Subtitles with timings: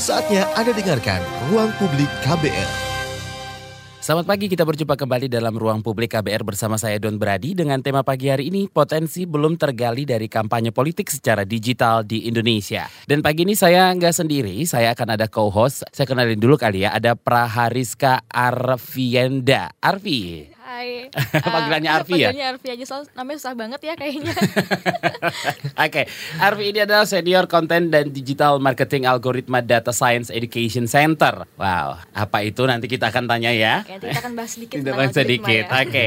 [0.00, 1.20] Saatnya Anda dengarkan
[1.52, 2.70] Ruang Publik KBR.
[4.00, 8.00] Selamat pagi, kita berjumpa kembali dalam ruang publik KBR bersama saya Don Brady dengan tema
[8.00, 12.88] pagi hari ini potensi belum tergali dari kampanye politik secara digital di Indonesia.
[13.04, 15.84] Dan pagi ini saya nggak sendiri, saya akan ada co-host.
[15.92, 19.76] Saya kenalin dulu kali ya, ada Prahariska Arvienda.
[19.78, 20.50] Arvi.
[20.72, 21.12] Hai.
[21.44, 22.32] Panggilannya Uh, Arfi ya?
[22.32, 24.32] Panggilannya Arfi aja, soal namanya susah banget ya kayaknya.
[25.84, 26.02] Oke,
[26.40, 31.44] Arvi ini adalah senior konten dan digital marketing algoritma data science education center.
[31.60, 33.84] Wow, apa itu nanti kita akan tanya ya.
[33.84, 35.64] Oke, nanti kita akan bahas sedikit Kita tentang bahas sedikit.
[35.68, 35.80] ya.
[35.84, 36.04] Oke.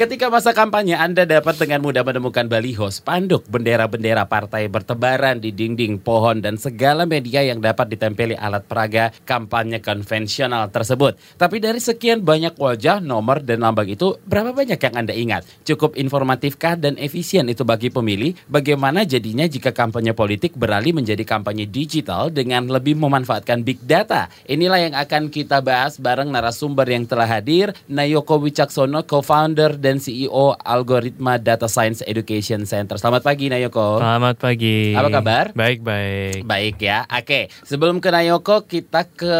[0.00, 6.00] Ketika masa kampanye Anda dapat dengan mudah menemukan baliho, spanduk, bendera-bendera partai bertebaran di dinding,
[6.00, 11.20] pohon dan segala media yang dapat ditempeli alat peraga kampanye konvensional tersebut.
[11.36, 15.42] Tapi dari sekian banyak wajah, nomor dan lambang itu berapa banyak yang Anda ingat?
[15.66, 18.38] Cukup informatifkah dan efisien itu bagi pemilih?
[18.46, 24.30] Bagaimana jadinya jika kampanye politik beralih menjadi kampanye digital dengan lebih memanfaatkan big data?
[24.46, 30.54] Inilah yang akan kita bahas bareng narasumber yang telah hadir, Nayoko Wicaksono, co-founder dan CEO
[30.54, 33.02] Algoritma Data Science Education Center.
[33.02, 33.98] Selamat pagi Nayoko.
[33.98, 34.94] Selamat pagi.
[34.94, 35.44] Apa kabar?
[35.58, 36.46] Baik, baik.
[36.46, 37.02] Baik ya.
[37.10, 39.34] Oke, sebelum ke Nayoko kita ke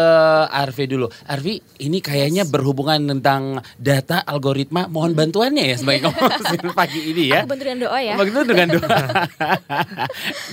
[0.49, 1.07] Arvi dulu.
[1.29, 4.56] Arvi, ini kayaknya berhubungan tentang data algoritma.
[4.71, 7.43] Mohon bantuannya ya sebagai ngomong pagi ini ya.
[7.43, 8.13] Aku bantu dengan doa ya.
[8.17, 8.99] Begitu dengan doa.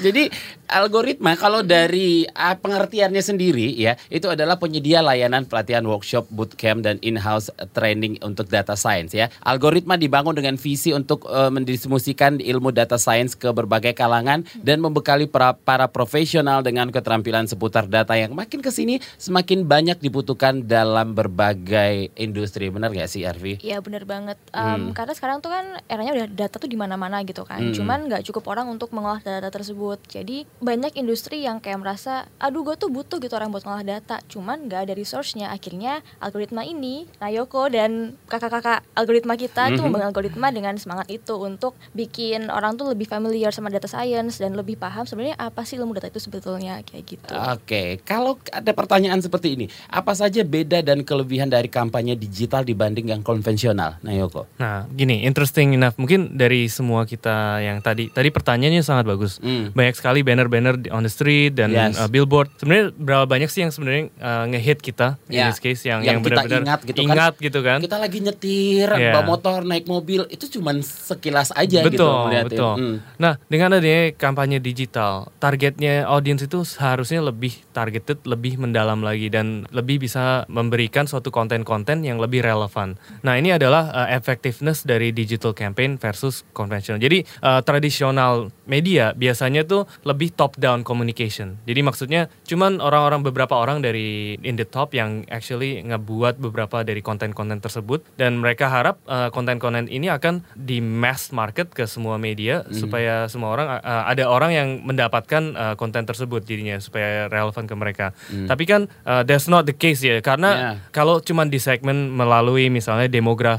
[0.04, 0.22] Jadi
[0.68, 6.96] algoritma kalau dari ah, pengertiannya sendiri ya itu adalah penyedia layanan pelatihan workshop, bootcamp dan
[7.04, 9.28] in-house training untuk data science ya.
[9.44, 15.28] Algoritma dibangun dengan visi untuk eh, mendistribusikan ilmu data science ke berbagai kalangan dan membekali
[15.28, 21.12] para, para profesional dengan keterampilan seputar data yang makin ke sini semakin banyak dibutuhkan dalam
[21.12, 22.72] berbagai industri.
[22.72, 23.60] Benar gak sih Arvi?
[23.60, 24.40] Iya bener banget.
[24.50, 24.90] Um, Hmm.
[24.90, 27.60] Karena sekarang tuh kan eranya udah data tuh di mana-mana gitu kan.
[27.60, 27.74] Hmm.
[27.76, 30.00] Cuman nggak cukup orang untuk mengolah data tersebut.
[30.08, 34.18] Jadi banyak industri yang kayak merasa, aduh gue tuh butuh gitu orang buat mengolah data.
[34.26, 35.50] Cuman nggak ada resource-nya.
[35.50, 39.84] Akhirnya algoritma ini, Nayoko dan kakak-kakak algoritma kita tuh Mhm.
[39.84, 44.54] membangun algoritma dengan semangat itu untuk bikin orang tuh lebih familiar sama data science dan
[44.54, 47.34] lebih paham sebenarnya apa sih ilmu data itu sebetulnya kayak gitu.
[47.34, 53.10] Oke, kalau ada pertanyaan seperti ini, apa saja beda dan kelebihan dari kampanye digital dibanding
[53.10, 54.46] yang konvensional, Nayoko?
[54.56, 55.94] Nah, gini, interesting enough.
[55.96, 59.42] Mungkin dari semua kita yang tadi, tadi pertanyaannya sangat bagus.
[59.42, 59.70] Hmm.
[59.70, 61.98] Banyak sekali banner-banner on the street dan Yes.
[61.98, 62.54] uh, billboard.
[62.56, 66.18] Sebenarnya berapa banyak sih yang sebenarnya uh, nge-hit kita in Ya, this case yang yang
[66.18, 67.04] yang, benar-benar ingat gitu kan.
[67.04, 67.78] ingat gitu kan?
[67.80, 69.12] Kita lagi nyetir, Iya.
[69.12, 72.74] bawa motor, naik mobil, itu cuman sekilas aja gitu betul, betul.
[72.78, 72.96] Hmm.
[73.18, 79.66] Nah, dengan adanya kampanye digital, targetnya audiens itu seharusnya lebih targeted, lebih mendalam lagi dan
[79.70, 82.94] lebih bisa memberikan suatu konten-konten yang lebih relevan.
[83.20, 87.00] Nah, ini adalah uh, effectiveness dari digital campaign versus conventional.
[87.00, 91.56] Jadi uh, tradisional media biasanya tuh lebih top down communication.
[91.64, 97.00] Jadi maksudnya cuman orang-orang beberapa orang dari in the top yang actually ngebuat beberapa dari
[97.00, 102.68] konten-konten tersebut dan mereka harap uh, konten-konten ini akan di mass market ke semua media
[102.68, 107.72] supaya semua orang uh, ada orang yang mendapatkan uh, konten tersebut jadinya supaya relevan ke
[107.72, 108.12] mereka.
[108.28, 110.76] Tapi kan uh, that's not the case ya karena Yeah.
[110.90, 113.53] kalau cuman di segmen melalui misalnya demografi,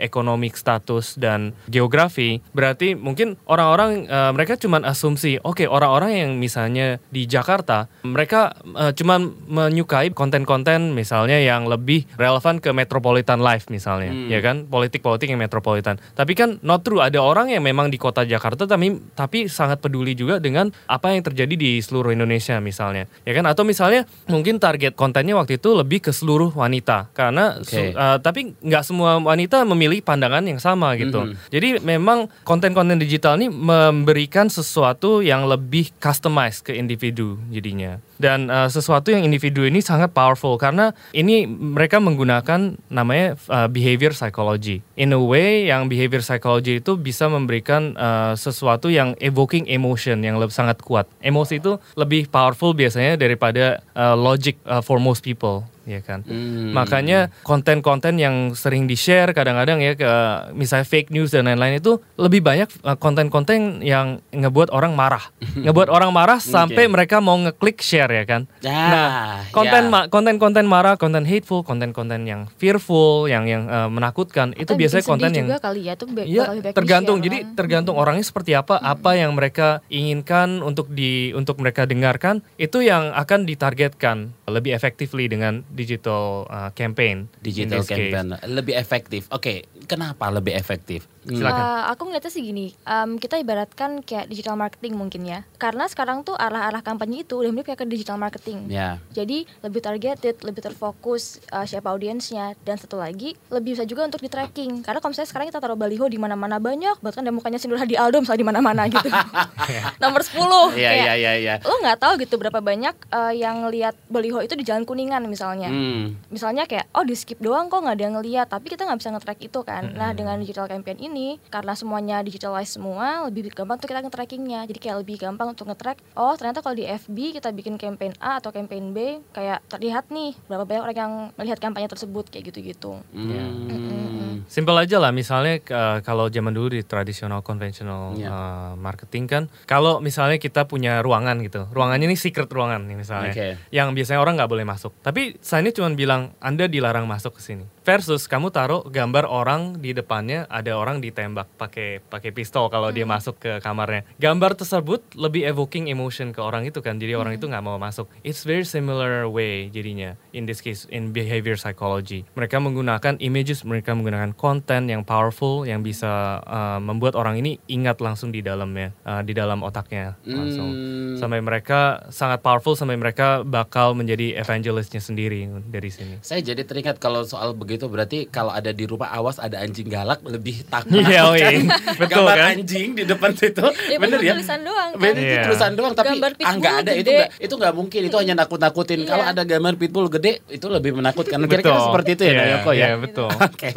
[0.00, 6.96] economic status dan geografi, berarti mungkin orang-orang uh, mereka cuman asumsi, oke orang-orang yang misalnya
[7.12, 14.08] di Jakarta, mereka uh, cuman menyukai konten-konten misalnya yang lebih relevan ke metropolitan life misalnya,
[14.16, 14.30] Hmm.
[14.32, 16.00] ya kan, politik-politik yang metropolitan.
[16.16, 20.16] Tapi kan not true, ada orang yang memang di kota Jakarta tapi tapi sangat peduli
[20.16, 23.44] juga dengan apa yang terjadi di seluruh Indonesia misalnya, ya kan?
[23.44, 28.56] Atau misalnya mungkin target kontennya waktu itu lebih ke seluruh wanita karena su- uh, tapi
[28.62, 31.28] nggak semua wanita memilih pandangan yang sama gitu.
[31.28, 31.52] Mhm.
[31.52, 38.00] Jadi memang konten-konten digital ini memberikan sesuatu yang lebih customized ke individu jadinya.
[38.16, 44.16] Dan uh, sesuatu yang individu ini sangat powerful karena ini mereka menggunakan namanya uh, behavior
[44.16, 44.80] psychology.
[44.96, 50.40] In a way yang behavior psychology itu bisa memberikan uh, sesuatu yang evoking emotion yang
[50.40, 51.04] lebih sangat kuat.
[51.20, 56.26] Emosi itu lebih powerful biasanya daripada uh, logic uh, for most people ya kan.
[56.26, 56.74] Hmm.
[56.74, 60.10] Makanya konten-konten yang sering di-share kadang-kadang ya ke
[60.52, 65.22] misalnya fake news dan lain-lain itu lebih banyak uh, konten-konten yang ngebuat orang marah.
[65.64, 68.50] ngebuat orang marah sampai mereka mau ngeklik share ya kan.
[68.60, 69.06] Ya, nah,
[69.54, 69.92] konten ya.
[69.94, 75.02] ma- konten-konten marah, konten hateful, konten-konten yang fearful, yang yang uh, menakutkan itu Atau biasanya
[75.06, 76.44] bikin konten yang juga kali ya tuh Iya,
[76.74, 77.18] tergantung.
[77.22, 82.82] Jadi tergantung orangnya seperti apa, apa yang mereka inginkan untuk di untuk mereka dengarkan itu
[82.82, 87.28] yang akan ditargetkan lebih effectively dengan digital uh, campaign.
[87.44, 88.10] digital this case.
[88.10, 89.28] campaign lebih efektif.
[89.30, 91.04] Oke, kenapa lebih efektif?
[91.28, 91.58] Silakan.
[91.58, 95.42] Uh, aku ngeliatnya sih gini, um, kita ibaratkan kayak digital marketing mungkin ya.
[95.56, 98.70] Karena sekarang tuh arah-arah kampanye itu udah mirip kayak ke digital marketing.
[98.70, 99.02] Ya.
[99.10, 104.22] Jadi lebih targeted, lebih terfokus uh, siapa audiensnya dan satu lagi lebih bisa juga untuk
[104.22, 104.86] di tracking.
[104.86, 107.98] Karena kalau misalnya sekarang kita taruh baliho di mana-mana banyak, bahkan ada mukanya Sindur Hadi
[107.98, 109.08] Aldo misalnya di mana-mana gitu.
[110.02, 110.36] Nomor 10
[110.76, 111.54] Iya kayak iya iya iya.
[111.62, 115.68] lo nggak tahu gitu berapa banyak uh, yang lihat baliho itu di jalan kuningan misalnya
[115.68, 116.14] Hmm.
[116.30, 119.10] misalnya kayak oh di skip doang kok nggak ada yang ngeliat tapi kita nggak bisa
[119.12, 121.15] nge-track itu kan nah dengan digital campaign ini
[121.48, 125.98] karena semuanya digitalize semua lebih gampang tuh kita nge-trackingnya jadi kayak lebih gampang untuk nge-track
[126.14, 128.98] oh ternyata kalau di FB kita bikin campaign A atau campaign B
[129.30, 134.44] kayak terlihat nih berapa banyak orang yang melihat kampanye tersebut kayak gitu-gitu Hmm.
[134.46, 138.28] Simpel aja lah, misalnya eh, kalau zaman dulu di tradisional konvensional Iya.
[138.30, 143.32] eh, marketing kan, kalau misalnya kita punya ruangan gitu, ruangannya ini secret ruangan nih misalnya,
[143.34, 143.48] Oke.
[143.74, 144.94] yang biasanya orang nggak boleh masuk.
[145.02, 147.66] Tapi saya ini cuma bilang Anda dilarang masuk ke sini.
[147.86, 153.06] Versus kamu taruh gambar orang di depannya ada orang ditembak pakai pakai pistol kalau dia
[153.06, 154.02] masuk ke kamarnya.
[154.18, 158.10] Gambar tersebut lebih evoking emotion ke orang itu kan, jadi orang itu nggak mau masuk.
[158.26, 162.26] It's very similar way jadinya in this case in behavior psychology.
[162.34, 168.02] Mereka menggunakan images, mereka menggunakan konten yang powerful yang bisa uh, membuat orang ini ingat
[168.02, 170.74] langsung di dalamnya, uh, di dalam otaknya langsung.
[170.74, 171.22] Hmm.
[171.22, 176.18] Sampai mereka sangat powerful sampai mereka bakal menjadi evangelistnya sendiri dari sini.
[176.26, 180.24] Saya jadi teringat kalau soal begitu berarti kalau ada di rumah awas ada anjing galak
[180.24, 180.96] lebih takut.
[181.06, 181.62] Iya, kan?
[181.94, 182.50] Betul, Gambar kan?
[182.56, 183.60] anjing di depan situ.
[183.92, 184.32] Ya, Bener ya?
[184.32, 185.00] tulisan doang kan.
[185.02, 185.42] Bener itu Iya.
[185.44, 187.14] tulisan doang tapi Gambar ah nggak ada itu gede.
[187.14, 188.98] nggak itu nggak mungkin itu hanya nakut-nakutin.
[188.98, 189.08] Iya.
[189.08, 191.38] Kalau ada gambar pitbull gede itu lebih menakutkan.
[191.42, 191.86] Kira-kira Betul.
[191.86, 192.78] seperti itu ya Iya, Nayoko ya.
[192.82, 193.28] iya, betul.
[193.46, 193.68] Oke.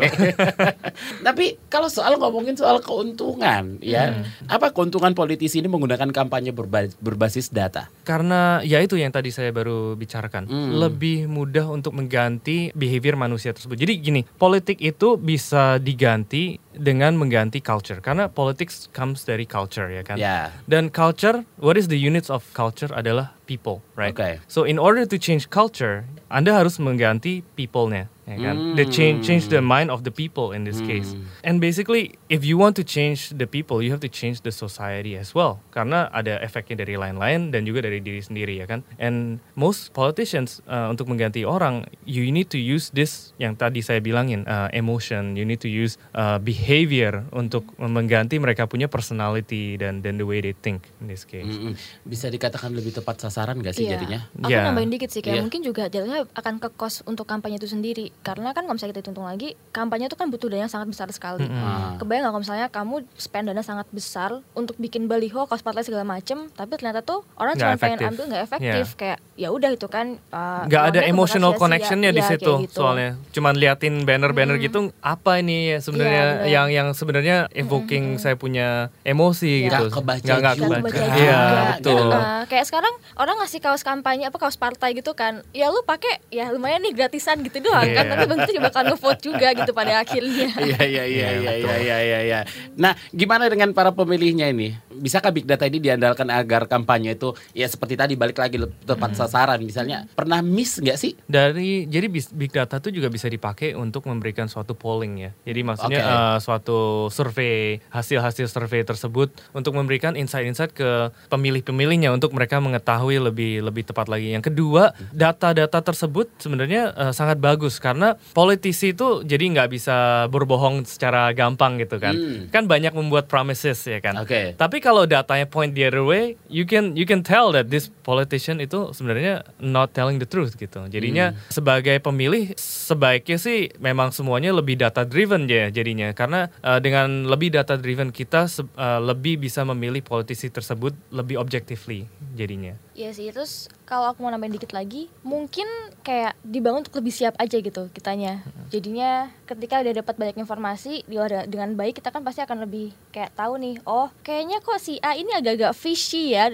[1.22, 4.24] Tapi kalau soal ngomongin soal keuntungan ya, Hmm.
[4.48, 7.88] apa keuntungan politisi ini menggunakan kampanye berba- berbasis data?
[8.02, 10.70] Karena ya itu yang tadi saya baru bicarakan, Hmm.
[10.78, 13.76] lebih mudah untuk mengganti behavior manusia tersebut.
[13.76, 20.06] Jadi gini, politik itu bisa diganti dengan mengganti culture karena politics comes dari culture ya
[20.06, 20.22] kan.
[20.22, 20.54] Ya.
[20.70, 24.14] Dan culture, what is the units of culture adalah people, right?
[24.14, 24.38] Oke.
[24.46, 28.78] So in order to change culture, Anda harus mengganti people-nya, ya kan?
[28.78, 31.18] The change change the mind of the people in this case.
[31.42, 35.18] And basically, if you want to change the people, you have to change the society
[35.18, 35.58] as well.
[35.74, 38.86] Karena ada efeknya dari lain-lain dan juga dari diri sendiri ya kan.
[39.02, 43.98] And most politicians uh, untuk mengganti orang, you need to use this yang tadi saya
[43.98, 45.34] bilangin uh, emotion.
[45.34, 50.46] You need to use uh, behavior untuk mengganti mereka punya personality dan dan the way
[50.46, 51.50] they think in this case.
[51.50, 51.74] Mm-mm.
[52.06, 53.92] Bisa dikatakan lebih tepat sasaran gak sih Iya.
[53.96, 54.20] jadinya?
[54.38, 54.62] Aku Iya.
[54.66, 55.44] nambahin dikit sih kayak Iya.
[55.44, 59.08] mungkin juga jadinya akan ke cost untuk kampanye itu sendiri karena kan kalau misalnya kita
[59.08, 61.46] hitung lagi kampanye itu kan butuh dana yang sangat besar sekali.
[61.46, 61.96] Ah.
[61.96, 66.04] Kebayang nggak kalau misalnya kamu spend dana sangat besar untuk bikin baliho, cost spotlight segala
[66.04, 70.20] macem, tapi ternyata tuh orang cuma pengen ambil nggak efektif kayak ya udah itu kan.
[70.30, 71.62] uh, nggak ada uangnya kebakar emotional sia-sia.
[71.62, 72.80] connectionnya di Iya, situ gitu.
[72.80, 76.48] soalnya cuman liatin banner-banner gitu apa ini ya sebenarnya Iya, benar.
[76.50, 78.68] yang yang sebenarnya evoking saya punya
[79.04, 79.66] emosi Iya.
[79.66, 81.40] gitu Nggak kebaca nggak kebaca iya
[81.74, 85.84] betul Nah, kayak sekarang orang ngasih kaos kampanye apa kaos partai gitu kan ya lu
[85.84, 88.12] pakai ya lumayan nih gratisan gitu doang kan Iya.
[88.16, 91.98] tapi tentu juga bakal ngevote juga gitu pada akhirnya Iya iya iya iya iya iya
[92.00, 92.20] iya.
[92.24, 92.40] iya.
[92.76, 94.76] Nah, gimana dengan para pemilihnya ini?
[94.90, 99.60] Bisakah big data ini diandalkan agar kampanye itu ya seperti tadi balik lagi tepat sasaran
[99.62, 101.14] misalnya pernah miss nggak sih?
[101.26, 106.02] dari jadi big data itu juga bisa dipakai untuk memberikan suatu polling ya jadi maksudnya
[106.02, 106.14] Oke.
[106.16, 106.80] eh, suatu
[107.12, 114.08] survei hasil-hasil survei tersebut untuk memberikan insight-insight ke pemilih-pemilihnya untuk mereka mengetahui lebih lebih tepat
[114.08, 120.26] lagi yang kedua data-data tersebut sebenarnya eh, sangat bagus karena politisi itu jadi nggak bisa
[120.32, 122.50] berbohong secara gampang gitu kan Hmm.
[122.52, 124.58] kan banyak membuat promises ya kan Oke.
[124.58, 128.62] tapi kalau datanya point the other way, you can you can tell that this politician
[128.64, 130.86] itu sebenarnya not telling the truth gitu.
[130.88, 137.28] Jadinya sebagai pemilih sebaiknya sih memang semuanya lebih data driven ya jadinya karena uh, dengan
[137.28, 138.48] lebih data driven kita
[138.78, 142.06] uh, lebih bisa memilih politisi tersebut lebih objectively
[142.38, 142.78] jadinya.
[143.00, 145.66] Iya sih, terus kalau aku mau nambahin dikit lagi, mungkin
[146.06, 148.46] kayak dibangun untuk lebih siap aja gitu kitanya.
[148.70, 153.34] Jadinya ketika udah dapat banyak informasi diolah dengan baik, kita kan pasti akan lebih kayak
[153.34, 156.54] tahu nih, oh kayaknya kok si A ini agak-agak fishy ya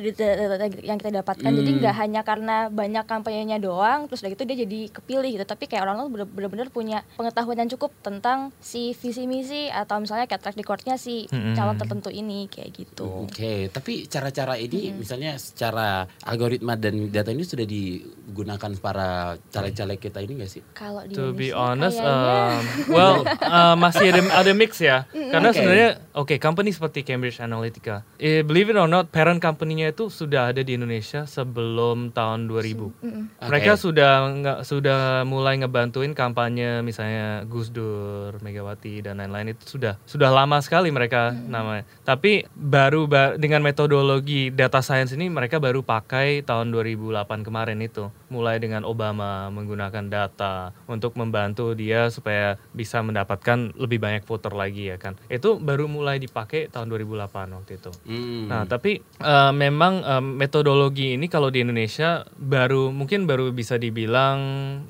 [0.80, 1.51] yang kita dapatkan.
[1.51, 1.80] Jadi Hmm.
[1.84, 5.44] nggak hanya karena banyak kampanyenya doang, terus udah gitu dia jadi kepilih gitu.
[5.44, 10.24] Tapi kayak orang tuh bener-bener punya pengetahuan yang cukup tentang si visi misi atau misalnya
[10.24, 11.51] kayak track recordnya si Mm-mm.
[11.51, 13.27] calon tertentu ini kayak gitu.
[13.27, 19.10] Oke, tapi cara-cara ini misalnya secara algoritma dan data ini sudah digunakan para
[19.50, 20.62] caleg-caleg kita ini nggak sih?
[20.74, 25.08] Kalau di To be honest, um, well uh, masih ada ada mix ya.
[25.34, 25.58] Karena Oke.
[25.58, 30.50] sebenarnya oke company seperti Cambridge Analytica, eh, believe it or not, parent company-nya itu sudah
[30.50, 33.44] ada di Indonesia sebelum tahun 2000.
[33.44, 33.82] Mereka Oke.
[33.82, 40.32] sudah nggak sudah mulai ngebantuin kampanye misalnya Gus Dur, Megawati dan lain-lain itu sudah sudah
[40.32, 41.84] lama sekali mereka namanya.
[42.01, 46.72] Tapi baru ba- dengan metodologi data science ini mereka baru pakai tahun
[47.15, 48.12] 2008 kemarin itu.
[48.27, 54.91] Mulai dengan Obama menggunakan data untuk membantu dia supaya bisa mendapatkan lebih banyak voter lagi
[54.91, 55.15] ya kan.
[55.31, 57.91] Itu baru mulai dipakai tahun 2008 waktu itu.
[58.03, 58.51] Hmm.
[58.51, 64.38] Nah, tapi eh, memang eh, metodologi ini kalau di Indonesia baru mungkin baru bisa dibilang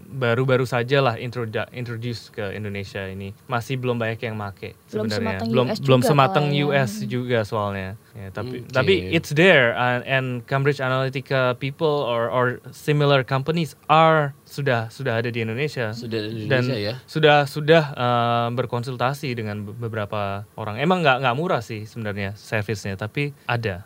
[0.10, 3.36] baru-baru saja lah introdu- introduce ke Indonesia ini.
[3.46, 5.38] Masih belum banyak yang make Belum sebenarnya.
[5.38, 6.46] sematang belum US belum juga sematang.
[6.66, 7.90] US juga soalnya.
[8.16, 8.72] Ya, tapi Oke.
[8.72, 15.20] tapi it's there and, and Cambridge Analytica people or or similar companies are sudah sudah
[15.20, 15.92] ada di Indonesia.
[15.92, 16.94] Sudah di dan Indonesia ya?
[17.04, 20.80] sudah sudah eh, berkonsultasi dengan be- beberapa orang.
[20.80, 23.84] Emang nggak nggak murah sih sebenarnya servisnya, tapi ada.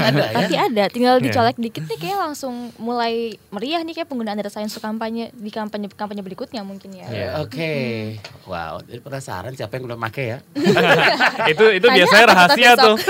[0.00, 1.24] ada, Tapi ada, tinggal Iya.
[1.26, 3.12] dicolek dikit nih kayak langsung mulai
[3.50, 7.06] meriah nih kayak penggunaan data science untuk kampanye di kampanye kampanye berikutnya mungkin ya.
[7.06, 7.28] Iya.
[7.40, 7.72] Oke,
[8.46, 8.80] wow.
[8.80, 10.38] Jadi penasaran siapa yang belum pakai ya?
[11.52, 12.96] itu itu Tanya biasanya rahasia tuh.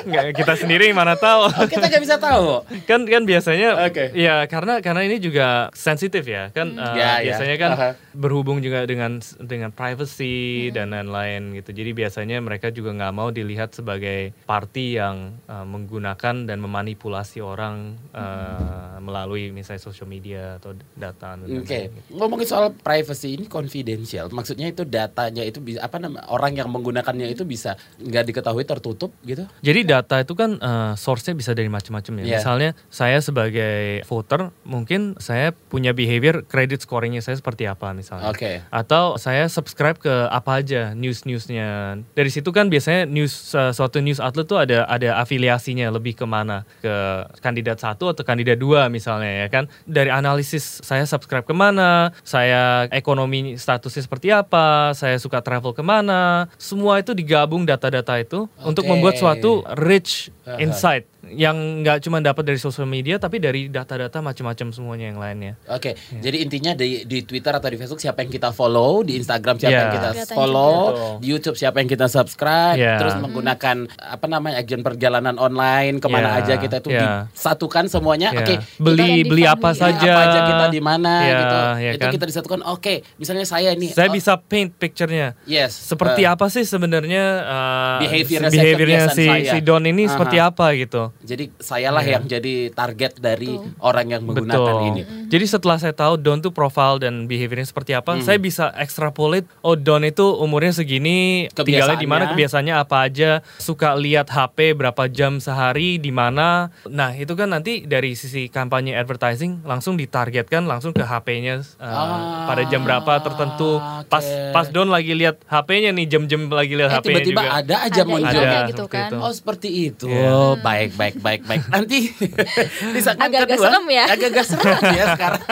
[0.00, 1.48] Nggak, kita sendiri mana tahu.
[1.48, 2.62] Oh, kita nggak bisa tahu.
[2.84, 4.12] kan kan biasanya Oke.
[4.12, 7.32] ya karena karena ini juga sensitif ya kan eh, Ya, ya.
[7.32, 7.90] biasanya kan Aha.
[8.12, 10.36] berhubung juga dengan dengan privacy
[10.68, 16.44] dan lain-lain gitu jadi biasanya mereka juga nggak mau dilihat sebagai party yang eh, menggunakan
[16.44, 22.14] dan memanipulasi orang eh, melalui misalnya social media atau data Oke, lain-lain gitu.
[22.14, 24.28] ngomongin soal privacy ini confidential.
[24.28, 29.12] Maksudnya itu datanya itu bisa apa nama orang yang menggunakannya itu bisa nggak diketahui tertutup
[29.22, 29.44] gitu?
[29.60, 32.24] Jadi data itu kan eh, source-nya bisa dari macam-macam ya.
[32.24, 32.38] Iya.
[32.44, 38.28] Misalnya saya sebagai voter mungkin saya punya behavior credit scoringnya saya seperti apa misalnya.
[38.28, 38.60] Oke.
[38.68, 41.98] Atau saya subscribe ke apa aja news-newsnya.
[42.12, 46.28] Dari situ kan biasanya news eh, suatu news outlet tuh ada ada afiliasinya lebih ke
[46.28, 49.64] mana ke kandidat satu atau kandidat dua misalnya ya kan.
[49.88, 55.80] Dari analisis saya subscribe ke mana, saya ekonomi statusnya seperti apa, saya suka travel ke
[55.80, 58.90] mana, semua itu digabung data-data itu untuk Oke.
[58.90, 60.58] membuat suatu rich Aha.
[60.58, 65.52] insight yang nggak cuma dapat dari social media tapi dari data-data macam-macam semuanya yang lainnya.
[65.66, 69.56] Oke, jadi intinya di di Twitter atau di Facebook siapa yang kita follow, di Instagram
[69.56, 69.80] siapa Ya.
[69.80, 70.74] yang kita Kelihatan follow,
[71.18, 72.96] di YouTube siapa yang kita subscribe, Ya.
[72.96, 76.40] terus menggunakan apa namanya agen perjalanan online ke mana Ya.
[76.40, 77.28] aja kita itu Ya.
[77.28, 78.32] disatukan semuanya.
[78.32, 78.40] Ya.
[78.40, 80.10] Oke, beli kita- beli apa Beli saja.
[80.10, 81.58] apa aja kita di mana Ya, gitu.
[81.58, 82.12] ya itu kan?
[82.14, 82.60] kita disatukan.
[82.66, 85.34] Oke, misalnya saya ini Saya oh, bisa paint picture-nya.
[85.44, 85.74] Yes.
[85.74, 89.52] Seperti eh, apa sih sebenarnya uh, Behavior-nya si saya.
[89.54, 90.12] si Don ini Aha.
[90.14, 91.10] seperti apa gitu.
[91.20, 92.12] Jadi sayalah Iya.
[92.14, 94.88] yang jadi target dari orang yang menggunakan Betul.
[94.88, 95.02] ini.
[95.26, 98.22] Jadi setelah saya tahu Don tuh profile dan behaviornya seperti apa, Hmm.
[98.22, 99.44] saya bisa extrapolate.
[99.60, 102.74] Oh Don itu umurnya segini, tinggalnya di mana, Kebiasaannya.
[102.76, 106.70] apa aja, suka lihat HP berapa jam sehari di mana.
[106.84, 112.46] Nah itu kan nanti dari sisi kampanye advertising langsung ditargetkan langsung ke HP-nya uh, Ah,
[112.46, 113.82] pada jam berapa tertentu.
[114.06, 114.52] Pas oke.
[114.52, 117.50] pas Don lagi lihat HP-nya nih jam-jam lagi lihat Eh HP-nya tiba-tiba juga.
[117.56, 118.42] ada aja Ada muncul.
[118.68, 119.08] gitu kan.
[119.08, 119.16] itu.
[119.18, 120.06] Oh seperti itu.
[120.06, 120.30] Iya.
[120.30, 121.62] Oh baik baik baik baik.
[121.72, 122.12] Nanti
[122.94, 124.04] di segmen Agak-agak kedua serem ya.
[124.12, 125.44] Agak-agak serem ya sekarang.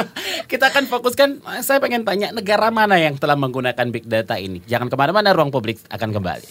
[0.44, 1.28] Kita akan fokuskan.
[1.64, 4.60] Saya pengen tanya negara mana yang telah menggunakan big data ini.
[4.68, 5.32] Jangan ke mana-mana.
[5.32, 6.48] Ruang publik akan kembali.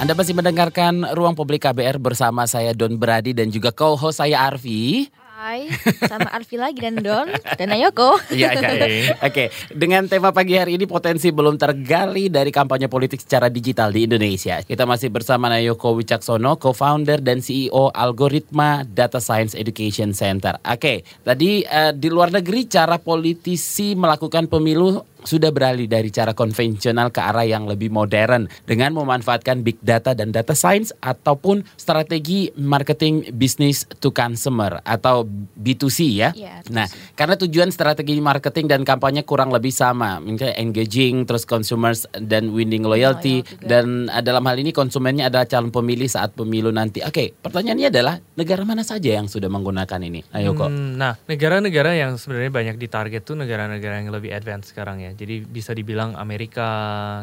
[0.00, 5.12] Anda masih mendengarkan Ruang Publik KBR bersama saya Don Brady dan juga co-host saya Arfi.
[5.40, 5.72] Hai,
[6.04, 8.20] sama Arfi lagi dan Don dan Ayoko.
[8.28, 8.84] Iya, iya.
[8.84, 9.16] iya.
[9.24, 14.04] Oke, dengan tema pagi hari ini potensi belum tergali dari kampanye politik secara digital di
[14.04, 14.60] Indonesia.
[14.60, 20.60] Kita masih bersama Nayoko Wicaksono, co-founder dan CEO Algoritma Data Science Education Center.
[20.60, 27.10] Oke, tadi eh, di luar negeri cara politisi melakukan pemilu sudah beralih dari cara konvensional
[27.10, 33.34] ke arah yang lebih modern dengan memanfaatkan big data dan data science ataupun strategi marketing
[33.36, 35.24] business to consumer atau
[35.56, 36.30] B2C ya.
[36.32, 36.86] Iya, Nah,
[37.16, 42.86] karena tujuan strategi marketing dan kampanye kurang lebih sama, misalnya engaging terus consumers dan winning
[42.86, 43.66] loyalty Loyal juga.
[43.66, 47.02] dan eh, dalam hal ini konsumennya adalah calon pemilih saat pemilu nanti.
[47.02, 50.20] Oke, pertanyaannya adalah negara mana saja yang sudah menggunakan ini?
[50.36, 50.70] Ayo kok.
[50.70, 55.09] Hmm, nah, negara-negara yang sebenarnya banyak ditarget tuh negara-negara yang lebih advance sekarang ya.
[55.16, 56.68] Jadi bisa dibilang Amerika,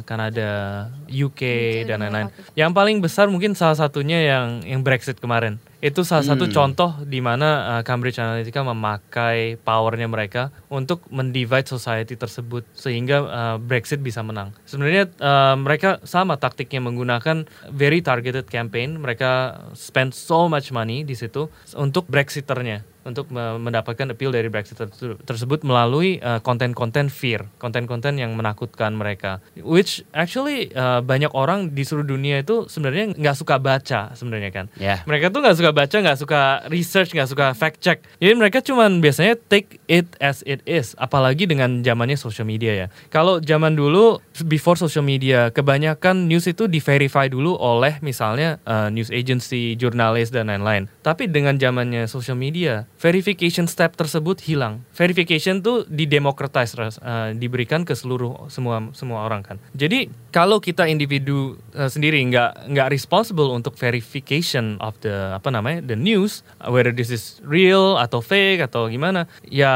[0.03, 1.41] Kanada, UK, UK,
[1.87, 2.29] dan lain-lain.
[2.57, 5.61] Yang paling besar mungkin salah satunya yang yang Brexit kemarin.
[5.77, 6.53] Itu salah satu Hmm.
[6.53, 13.57] contoh di mana uh, Cambridge Analytica memakai powernya mereka untuk mendivide society tersebut sehingga uh,
[13.61, 14.57] Brexit bisa menang.
[14.65, 18.97] Sebenarnya uh, mereka sama taktiknya menggunakan very targeted campaign.
[18.97, 19.29] Mereka
[19.77, 21.45] spend so much money di situ
[21.77, 28.19] untuk Brexiternya untuk me- mendapatkan appeal dari Brexit terse- tersebut melalui uh, konten-konten fear, konten-konten
[28.19, 29.39] yang menakutkan mereka.
[29.55, 34.65] Which actually uh, banyak orang di seluruh dunia itu sebenarnya nggak suka baca sebenarnya kan.
[34.75, 35.07] Ya.
[35.07, 38.03] Mereka tuh nggak suka baca, nggak suka research, nggak suka fact check.
[38.19, 40.93] Jadi mereka cuman biasanya take it as it is.
[40.99, 42.87] Apalagi dengan zamannya social media ya.
[43.09, 48.91] Kalau zaman dulu before social media, kebanyakan news itu di verify dulu oleh misalnya uh,
[48.91, 50.91] news agency, jurnalis dan lain-lain.
[51.01, 54.83] Tapi dengan zamannya social media, verification step tersebut hilang.
[54.93, 59.57] Verification tuh didemocratize, ras- uh, diberikan ke seluruh semua semua orang kan.
[59.73, 65.79] Jadi kalau kita individu uh, sendiri nggak nggak responsible untuk verification of the apa namanya
[65.83, 69.73] the news, whether this is real atau fake atau gimana, ya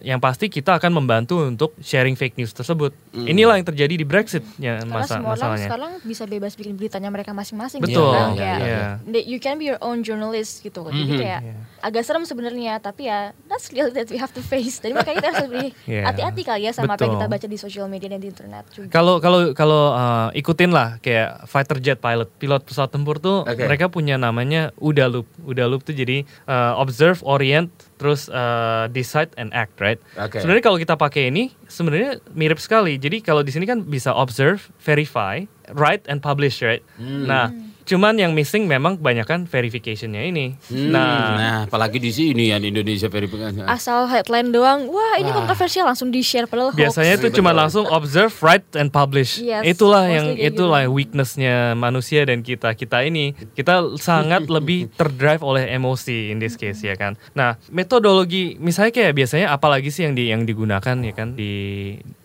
[0.00, 2.94] yang pasti kita akan membantu untuk sharing fake news tersebut.
[3.12, 5.66] Inilah yang terjadi di Brexit ya masa semua orang masalahnya.
[5.66, 7.96] sekarang bisa bebas bikin beritanya mereka masing-masing Betul.
[7.96, 8.84] gitu kan Iya, kayak iya.
[9.04, 10.84] they- you can be your own journalist gitu.
[10.84, 11.18] Jadi Mhm.
[11.18, 11.40] kayak
[11.80, 14.78] agak serem sebenarnya tapi ya that's real that we have to face.
[14.78, 15.66] Jadi makanya kita harus lebih
[16.06, 17.18] hati-hati kali ya sama apa yang Betul.
[17.18, 18.88] kita baca di social media dan di internet juga.
[18.90, 21.15] Kalau kalau kalau uh, ikutin lah kayak
[21.48, 23.64] fighter jet pilot, pilot pesawat tempur tuh Oke.
[23.64, 25.26] mereka punya namanya UDA loop.
[25.44, 30.00] UDA loop tuh jadi uh, observe, orient, terus uh, decide and act, right?
[30.16, 30.40] Oke.
[30.40, 32.96] Sebenarnya kalau kita pakai ini sebenarnya mirip sekali.
[32.96, 36.84] Jadi kalau di sini kan bisa observe, verify, write and publish, right?
[37.00, 37.52] Nah,
[37.86, 40.58] cuman yang missing memang kebanyakan verificationnya ini.
[40.66, 43.62] Hmm, Nah, nah, apalagi di sini ya di Indonesia verifikasi.
[43.64, 45.42] Asal headline doang, wah ini Wah.
[45.44, 46.78] kontroversial langsung di share padahal hoax.
[46.82, 49.38] biasanya itu cuma langsung observe, write, and publish.
[49.38, 50.94] Yes, itulah yang kayak itulah gitu.
[50.94, 56.82] weaknessnya manusia dan kita kita ini kita sangat lebih terdrive oleh emosi in this case
[56.82, 57.14] ya kan.
[57.38, 61.52] Nah metodologi misalnya kayak biasanya apalagi sih yang di yang digunakan ya kan di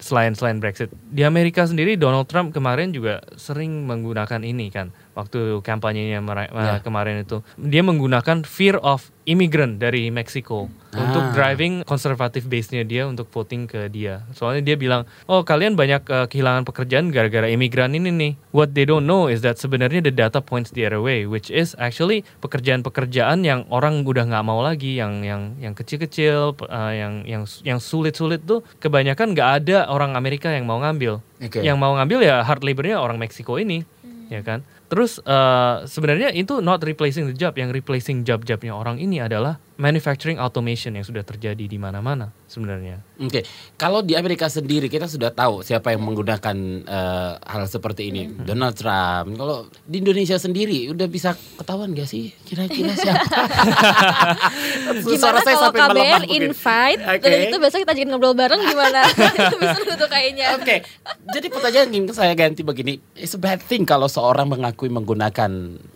[0.02, 5.60] selain selain Brexit di Amerika sendiri Donald Trump kemarin juga sering menggunakan ini kan waktu
[5.60, 6.80] kampanyenya Ya.
[6.80, 11.32] kemarin itu dia menggunakan fear of immigrant dari Meksiko untuk Ah.
[11.32, 14.26] driving konservatif base-nya dia untuk voting ke dia.
[14.34, 18.84] Soalnya dia bilang, "Oh, kalian banyak uh, kehilangan pekerjaan gara-gara imigran ini nih." What they
[18.84, 23.44] don't know is that sebenarnya the data points the other way, which is actually pekerjaan-pekerjaan
[23.44, 28.42] yang orang udah nggak mau lagi, yang yang yang kecil-kecil, uh, yang yang yang sulit-sulit
[28.42, 31.20] tuh kebanyakan nggak ada orang Amerika yang mau ngambil.
[31.38, 31.62] Oke.
[31.62, 33.84] Yang mau ngambil ya hard labor-nya orang Meksiko ini,
[34.30, 34.62] ya kan?
[34.92, 40.36] Terus eh, sebenarnya itu not replacing the job, yang replacing job-jobnya orang ini adalah manufacturing
[40.36, 43.00] automation yang sudah terjadi di mana-mana sebenarnya.
[43.18, 43.48] Oke,
[43.80, 48.76] kalau di Amerika sendiri kita sudah tahu siapa yang menggunakan eh, hal seperti ini, Donald
[48.76, 49.32] Trump.
[49.40, 53.26] Kalau di Indonesia sendiri udah bisa ketahuan gak sih kira-kira siapa?
[55.08, 57.26] Gimana kalau KBR invite Oke.
[57.32, 59.08] dan itu besok kita jadi ngobrol bareng gimana?
[59.40, 60.60] itu bisa tuh kayaknya.
[60.60, 60.84] Oke,
[61.32, 64.52] jadi pertanyaan ingin saya ganti begini, it's a bad thing kalau seorang
[64.82, 65.52] mengakui menggunakan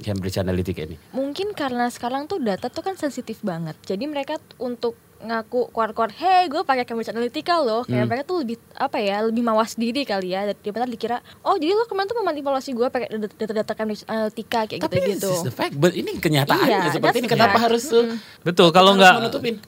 [0.06, 0.98] Cambridge Analytica ini.
[1.18, 3.74] Mungkin karena sekarang tuh data tuh kan sensitif banget.
[3.82, 7.82] Jadi mereka untuk ngaku keluar-keluar, hey gue pakai Cambridge Analytica loh.
[7.82, 7.92] Hmm.
[7.92, 10.46] Kayak mereka tuh lebih apa ya, lebih mawas diri kali ya.
[10.46, 14.82] Daripada dikira, oh jadi lo kemarin tuh memanipulasi gue pakai data- data-data Cambridge Analytica kayak
[14.82, 15.28] Tapi gitu-gitu.
[15.28, 17.28] this is the fact, but ini kenyataannya Iya, seperti ini.
[17.28, 17.66] Kenapa fact.
[17.66, 19.16] harus uh, Betul, kalau nggak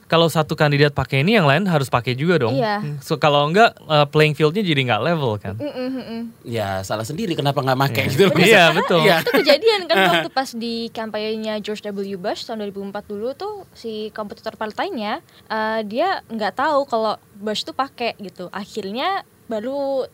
[0.06, 2.54] kalau satu kandidat pakai ini, yang lain harus pakai juga dong.
[2.54, 3.00] Iya.
[3.00, 5.54] So kalau nggak eh, playing fieldnya jadi nggak level kan?
[5.54, 6.20] Mm-mm, mm-mm.
[6.42, 8.30] Ya salah sendiri kenapa nggak pakai gitu.
[8.34, 9.02] Iya betul.
[9.02, 9.20] Iya.
[9.20, 12.16] itu kejadian kan waktu pas di kampanyenya George W.
[12.16, 17.74] Bush tahun 2004 dulu tuh si kompetitor partainya eh, dia nggak tahu kalau Bush tuh
[17.74, 18.48] pakai gitu.
[18.52, 20.04] Akhirnya baru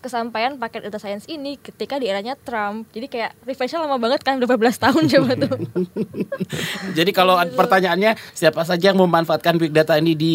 [0.00, 2.88] kesampaian paket data science ini ketika di eranya Trump.
[2.96, 5.56] Jadi kayak refreshnya lama banget kan udah 14 tahun coba tuh.
[6.96, 10.34] Jadi kalau pertanyaannya siapa saja yang memanfaatkan big data ini di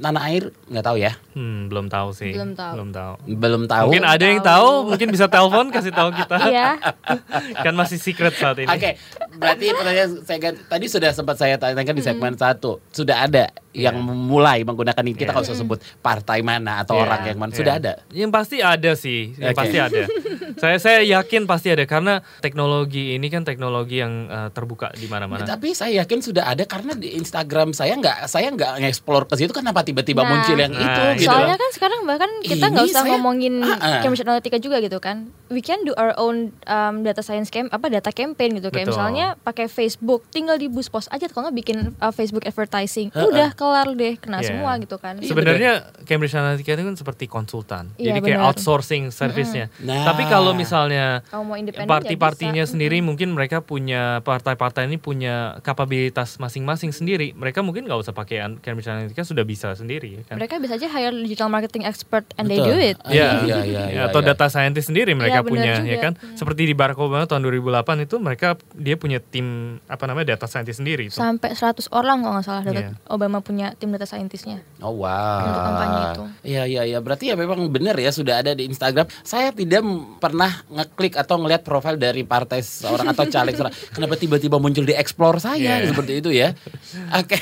[0.00, 0.48] tanah air?
[0.72, 1.12] Nggak tahu ya.
[1.38, 2.34] Hmm, belum tahu sih.
[2.34, 2.72] Belum tahu.
[2.74, 3.12] Belum tahu.
[3.30, 3.86] Belum tahu.
[3.86, 6.34] Mungkin ada yang tahu, mungkin bisa telepon kasih tahu kita.
[6.50, 6.74] iya
[7.64, 8.66] kan masih secret saat ini.
[8.66, 8.98] Oke,
[9.38, 14.66] berarti pertanyaan saya tadi sudah sempat saya tanyakan di segmen satu, sudah ada yang mulai
[14.66, 15.38] menggunakan ini kita Iya.
[15.38, 17.58] kalau sebut partai mana atau Iya, orang yang mana iya.
[17.62, 17.92] sudah ada.
[18.10, 19.58] Yang pasti ada sih, yang Oke.
[19.62, 20.02] pasti ada.
[20.62, 25.46] saya saya yakin pasti ada karena teknologi ini kan teknologi yang eh, terbuka di mana-mana.
[25.46, 29.54] Tapi saya yakin sudah ada karena di Instagram saya nggak saya nggak nge-explore ke situ
[29.54, 30.30] kenapa tiba-tiba Nah.
[30.34, 31.14] muncul yang Nah, itu iya.
[31.14, 31.27] gitu.
[31.28, 34.00] Soalnya kan sekarang bahkan kita nggak usah saya- ngomongin Ah, ah.
[34.00, 35.16] Cambridge Analytica juga gitu kan
[35.48, 38.96] we can do our own um, data science camp apa data campaign gitu kayak Betul.
[38.96, 43.20] misalnya pakai Facebook tinggal di boost post aja kalau nggak bikin uh, Facebook advertising Ah,
[43.20, 43.28] ah.
[43.28, 44.48] udah kelar deh kena Iya.
[44.48, 45.18] semua gitu kan.
[45.18, 45.72] Sebenarnya
[46.04, 47.90] Cambridge Analytica itu kan seperti konsultan.
[47.94, 48.48] Iya, Jadi kayak benar.
[48.48, 49.66] outsourcing service-nya.
[49.80, 50.06] Nah.
[50.06, 56.38] Tapi kalau misalnya mau independen parti-partinya ya sendiri mungkin mereka punya partai-partai ini punya kapabilitas
[56.38, 57.34] masing-masing sendiri.
[57.34, 60.38] Mereka mungkin nggak usah pakai Cambridge Analytica sudah bisa sendiri kan.
[60.38, 62.70] Mereka bisa aja hire digital marketing expert and they Betul.
[62.70, 62.96] do it.
[63.04, 64.28] Iya, iya, iya, iya, atau iya.
[64.28, 65.88] data scientist sendiri mereka Iya, benar punya juga.
[65.88, 66.12] ya kan.
[66.14, 66.34] Hmm.
[66.34, 69.46] Seperti di Barack Obama tahun 2008 itu mereka dia punya tim
[69.84, 71.14] apa namanya data scientist sendiri itu.
[71.14, 72.90] Sampai 100 orang kalau nggak salah data Iya.
[73.06, 74.60] Obama punya tim data scientistnya.
[74.78, 75.40] Oh wow.
[75.40, 76.22] Untuk kampanye itu.
[76.44, 76.98] Iya iya iya.
[76.98, 79.06] Berarti ya memang benar ya sudah ada di Instagram.
[79.22, 79.80] Saya tidak
[80.18, 83.74] pernah ngeklik atau ngelihat profil dari partai seorang atau caleg seorang.
[83.90, 85.88] Kenapa tiba-tiba muncul di explore saya Iya.
[85.88, 86.52] seperti itu ya?
[87.20, 87.38] Oke.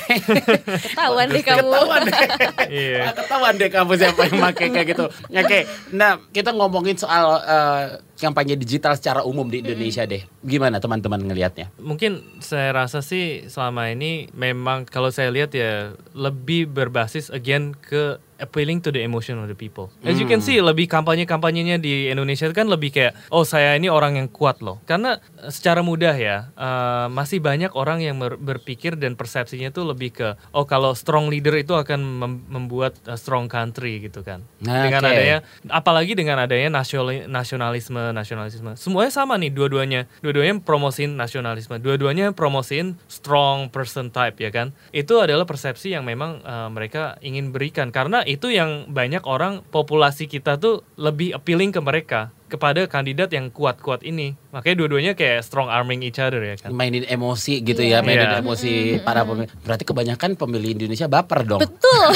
[0.57, 1.67] Ketahuan deh kamu.
[1.67, 2.19] Ketahuan deh.
[2.67, 3.01] Iya.
[3.03, 5.05] Ah, Ketahuan deh kamu siapa yang pakai kayak gitu.
[5.09, 5.59] Oke.
[5.91, 7.85] Nah, kita ngomongin soal eh,
[8.17, 10.25] kampanye digital secara umum di Indonesia deh.
[10.45, 11.73] Gimana teman-teman ngelihatnya?
[11.81, 18.21] Mungkin saya rasa sih selama ini memang kalau saya lihat ya lebih berbasis again ke
[18.37, 19.89] appealing to the emotion of the people.
[20.05, 24.17] As you can see lebih kampanye-kampanyenya di Indonesia kan lebih kayak oh saya ini orang
[24.17, 24.81] yang kuat loh.
[24.85, 30.13] Karena eh, secara mudah ya eh, masih banyak orang yang berpikir dan persepsinya tuh lebih
[30.13, 34.45] ke oh kalau strong leader itu akan mem- membuat a strong country gitu kan.
[34.61, 35.37] Nah, dengan adanya
[35.71, 38.71] apalagi dengan adanya nasional nasionalisme nasionalisme.
[38.75, 40.05] Semuanya sama nih dua-duanya.
[40.19, 41.79] Dua-duanya promosiin nasionalisme.
[41.79, 44.75] Dua-duanya promosiin strong person type ya kan?
[44.91, 47.89] Itu adalah persepsi yang memang uh, mereka ingin berikan.
[47.95, 53.51] Karena itu yang banyak orang populasi kita tuh lebih appealing ke mereka kepada kandidat yang
[53.51, 57.99] kuat-kuat ini makanya dua-duanya kayak strong arming each other ya kan Mainin emosi gitu ya,
[57.99, 58.39] mainin Iya.
[58.39, 59.51] emosi para pemilih.
[59.63, 61.59] Berarti kebanyakan pemilih Indonesia baper dong.
[61.59, 62.07] Betul.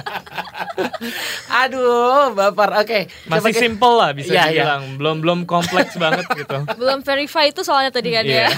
[1.50, 2.70] Aduh, baper.
[2.78, 3.00] Oke.
[3.08, 4.50] coba masih kita- simple lah bisa Iya, iya.
[4.62, 8.46] dibilang belum belum kompleks banget gitu Belum verify itu soalnya tadi kan Iya.
[8.46, 8.48] ya.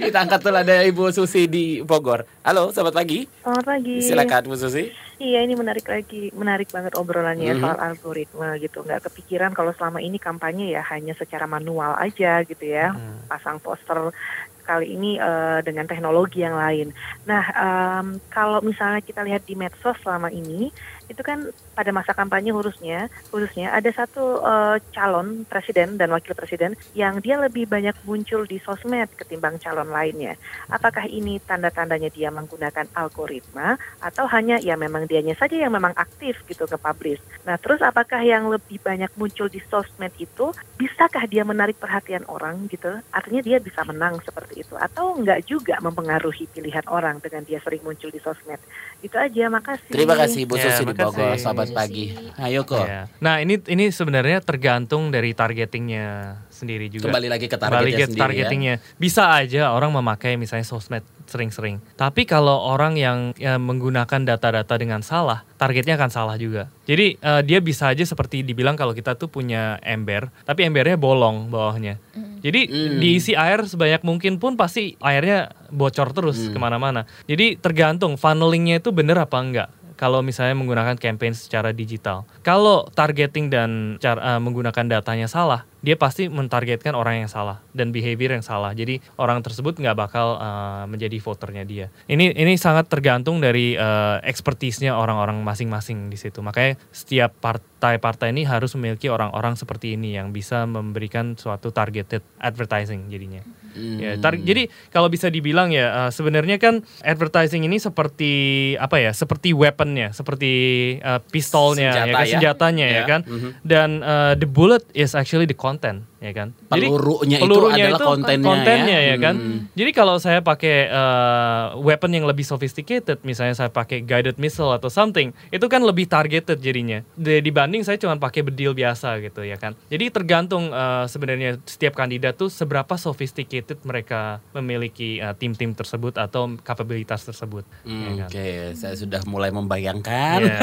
[0.00, 2.24] Kita angkat dulu ada Ibu Susi di Bogor.
[2.42, 3.26] Halo, selamat pagi.
[3.40, 3.96] Selamat pagi.
[4.00, 4.84] Silakan Bu Susi.
[5.16, 7.60] Iya ini menarik lagi, menarik banget obrolannya Mhm.
[7.60, 8.80] soal algoritma gitu.
[8.80, 13.28] Nggak kepikiran kalau selama ini kampanye ya hanya secara manual aja gitu ya, Hmm.
[13.28, 14.16] pasang poster.
[14.62, 16.94] Kali ini eh, dengan teknologi yang lain.
[17.26, 20.70] Nah em, kalau misalnya kita lihat di medsos selama ini,
[21.10, 26.78] itu kan pada masa kampanye khususnya, khususnya ada satu eh, calon presiden dan wakil presiden
[26.94, 30.38] yang dia lebih banyak muncul di sosmed ketimbang calon lainnya.
[30.70, 36.38] Apakah ini tanda-tandanya dia menggunakan algoritma atau hanya ya memang dianya saja yang memang aktif
[36.46, 37.18] gitu nge-publish.
[37.42, 42.70] Nah, terus apakah yang lebih banyak muncul di sosmed itu bisakah dia menarik perhatian orang
[42.70, 43.02] gitu?
[43.10, 47.82] Artinya dia bisa menang seperti itu atau enggak juga mempengaruhi pilihan orang dengan dia sering
[47.82, 48.60] muncul di sosmed.
[49.02, 49.90] Itu aja, makasih.
[49.90, 51.16] Terima kasih Bu Ya, Susi di makasih.
[51.16, 51.38] Bogor.
[51.38, 52.04] Selamat Bu pagi.
[52.36, 52.84] Ayo kok.
[52.84, 53.02] Iya.
[53.18, 57.08] Nah ini ini sebenarnya tergantung dari targetingnya sendiri juga.
[57.08, 58.22] Kembali lagi ke Kembali targetnya ke sendiri ya.
[58.22, 58.74] targetingnya.
[58.96, 61.78] Bisa aja orang memakai misalnya sosmed sering-sering.
[61.94, 66.66] Tapi kalau orang yang ya, menggunakan data-data dengan salah, targetnya akan salah juga.
[66.84, 71.46] Jadi eh, dia bisa aja seperti dibilang kalau kita tuh punya ember, tapi embernya bolong
[71.48, 72.02] bawahnya.
[72.40, 72.96] Jadi Hmm.
[72.98, 76.52] diisi air sebanyak mungkin pun pasti airnya bocor terus Hmm.
[76.52, 77.04] ke mana-mana.
[77.28, 79.68] Jadi tergantung funnelingnya itu bener apa enggak
[80.00, 82.24] kalau misalnya menggunakan campaign secara digital.
[82.40, 87.92] Kalau targeting dan cara eh, menggunakan datanya salah, dia pasti mentargetkan orang yang salah dan
[87.92, 88.72] behavior yang salah.
[88.72, 91.86] Jadi orang tersebut nggak bakal eh, menjadi voternya dia.
[92.08, 96.40] Ini ini sangat tergantung dari eh, expertise-nya orang-orang masing-masing di situ.
[96.40, 103.12] Makanya setiap partai-partai ini harus memiliki orang-orang seperti ini yang bisa memberikan suatu targeted advertising
[103.12, 103.44] jadinya.
[103.70, 103.96] Hmm.
[103.96, 108.32] Ya, tar- jadi kalau bisa dibilang ya uh, sebenarnya kan advertising ini seperti
[108.74, 109.14] apa ya?
[109.14, 110.50] Seperti weaponnya, seperti
[110.98, 112.32] uh, pistolnya, Senjata ya kan, ya.
[112.34, 113.20] senjatanya ya, Ya, kan.
[113.22, 113.50] mhm.
[113.62, 116.52] Dan uh, the bullet is actually the content, ya kan.
[116.68, 119.10] Pelurunya itu adalah kontennya kontennya ya.
[119.12, 119.34] ya, kan.
[119.40, 119.58] Hmm.
[119.72, 124.92] Jadi kalau saya pakai uh, weapon yang lebih sophisticated, misalnya saya pakai guided missile atau
[124.92, 127.00] something, itu kan lebih targeted jadinya.
[127.16, 129.72] Dibanding saya cuma pakai bedil biasa gitu ya kan.
[129.88, 136.52] Jadi tergantung uh, sebenarnya setiap kandidat tuh seberapa sophisticated mereka memiliki uh, tim-tim tersebut atau
[136.60, 137.64] kapabilitas tersebut.
[137.88, 138.28] Hmm, ya kan.
[138.28, 140.38] Oke, saya sudah mulai membayangkan.
[140.44, 140.60] Ya.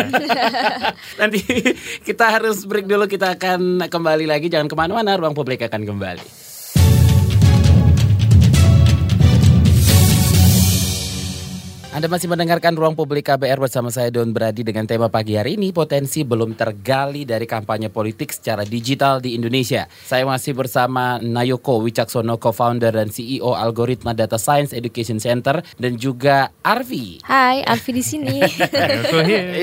[1.19, 1.41] Nanti
[2.05, 3.09] kita harus break dulu.
[3.09, 4.53] Kita akan kembali lagi.
[4.53, 5.17] Jangan ke mana-mana.
[5.17, 6.46] Ruang publik akan kembali.
[11.95, 15.71] Anda masih mendengarkan Ruang Publik KBR bersama saya Don Brady dengan tema pagi hari ini
[15.71, 19.87] potensi belum tergali dari kampanye politik secara digital di Indonesia.
[19.87, 26.51] Saya masih bersama Nayoko Wicaksono, co-founder dan CEO Algoritma Data Science Education Center dan juga
[26.59, 28.37] Arvi Hai, Alfi di sini.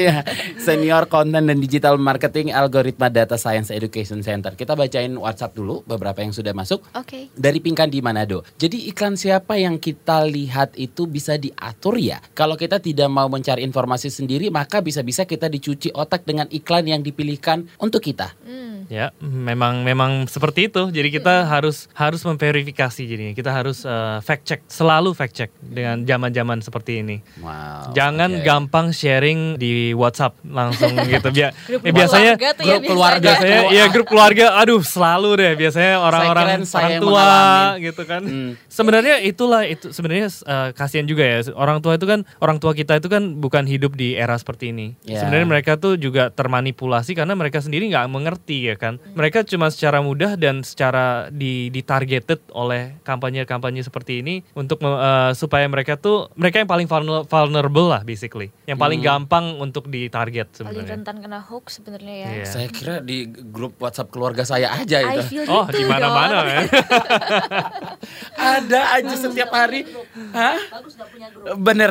[0.04, 0.24] Iya,
[0.58, 4.54] senior content dan digital marketing algoritma data science education center.
[4.58, 6.82] Kita bacain WhatsApp dulu beberapa yang sudah masuk.
[6.96, 7.30] Oke.
[7.34, 8.42] Dari Pinkan di Manado.
[8.58, 12.13] Jadi iklan siapa yang kita lihat itu bisa diatur ya?
[12.32, 17.00] Kalau kita tidak mau mencari informasi sendiri, maka bisa-bisa kita dicuci otak dengan iklan yang
[17.00, 18.34] dipilihkan untuk kita.
[18.44, 18.86] Hmm.
[18.86, 20.92] Ya, memang memang seperti itu.
[20.92, 23.32] Jadi kita harus harus memverifikasi jadinya.
[23.32, 27.16] Kita harus uh, fact check, selalu fact check dengan zaman-zaman seperti ini.
[27.40, 27.96] Wow.
[27.96, 28.44] Jangan oke.
[28.44, 31.32] gampang sharing di WhatsApp langsung gitu.
[31.32, 33.60] Bia Grup eh, biasanya ya grup keluarga biasanya.
[33.72, 37.84] ya grup keluarga aduh selalu deh biasanya orang-orang saya orang yang tua mengalami.
[37.88, 38.52] gitu kan Hmm.
[38.68, 42.96] sebenarnya itulah itu sebenarnya uh, kasihan juga ya orang tua itu kan orang tua kita
[42.96, 45.20] itu kan bukan hidup di era seperti ini Ya.
[45.20, 49.98] sebenarnya mereka tuh juga termanipulasi karena mereka sendiri nggak mengerti ya kan mereka cuma secara
[49.98, 56.58] mudah dan secara di ditargeted oleh kampanye-kampanye seperti ini untuk uh, supaya mereka tuh mereka
[56.58, 59.26] yang paling vulner- vulnerable lah basically yang paling Hmm.
[59.26, 62.28] gampang untuk ditarget Paling sebenarnya rentan kena hoax sebenarnya ya.
[62.32, 62.44] Iya.
[62.46, 65.22] Saya kira di grup WhatsApp keluarga saya aja I itu.
[65.26, 66.60] feel Oh, di mana-mana ya.
[68.56, 69.86] Ada aja setiap hari.
[70.30, 70.56] Hah?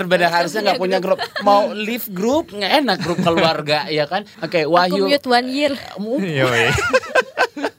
[0.04, 1.20] Bener-bener harusnya nggak punya grup.
[1.48, 4.28] Mau leave grup nggak enak grup keluarga ya kan?
[4.44, 5.08] Oke, Aku Wahyu.
[5.08, 5.74] mute one year.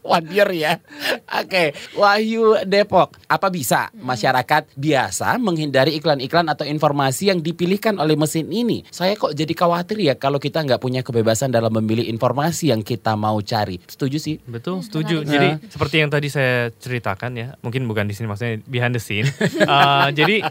[0.05, 0.85] One year ya.
[1.33, 3.17] Oke, Wahyu Depok.
[3.25, 8.85] Apa bisa masyarakat biasa menghindari iklan-iklan atau informasi yang dipilihkan oleh mesin ini?
[8.87, 13.17] Saya kok jadi khawatir ya kalau kita nggak punya kebebasan dalam memilih informasi yang kita
[13.17, 13.81] mau cari.
[13.83, 14.37] Setuju sih?
[14.45, 15.25] Betul, setuju.
[15.25, 15.33] menarik.
[15.33, 19.25] Jadi seperti yang tadi saya ceritakan ya, mungkin bukan di sini maksudnya behind the scene.
[19.64, 20.45] Uh, jadi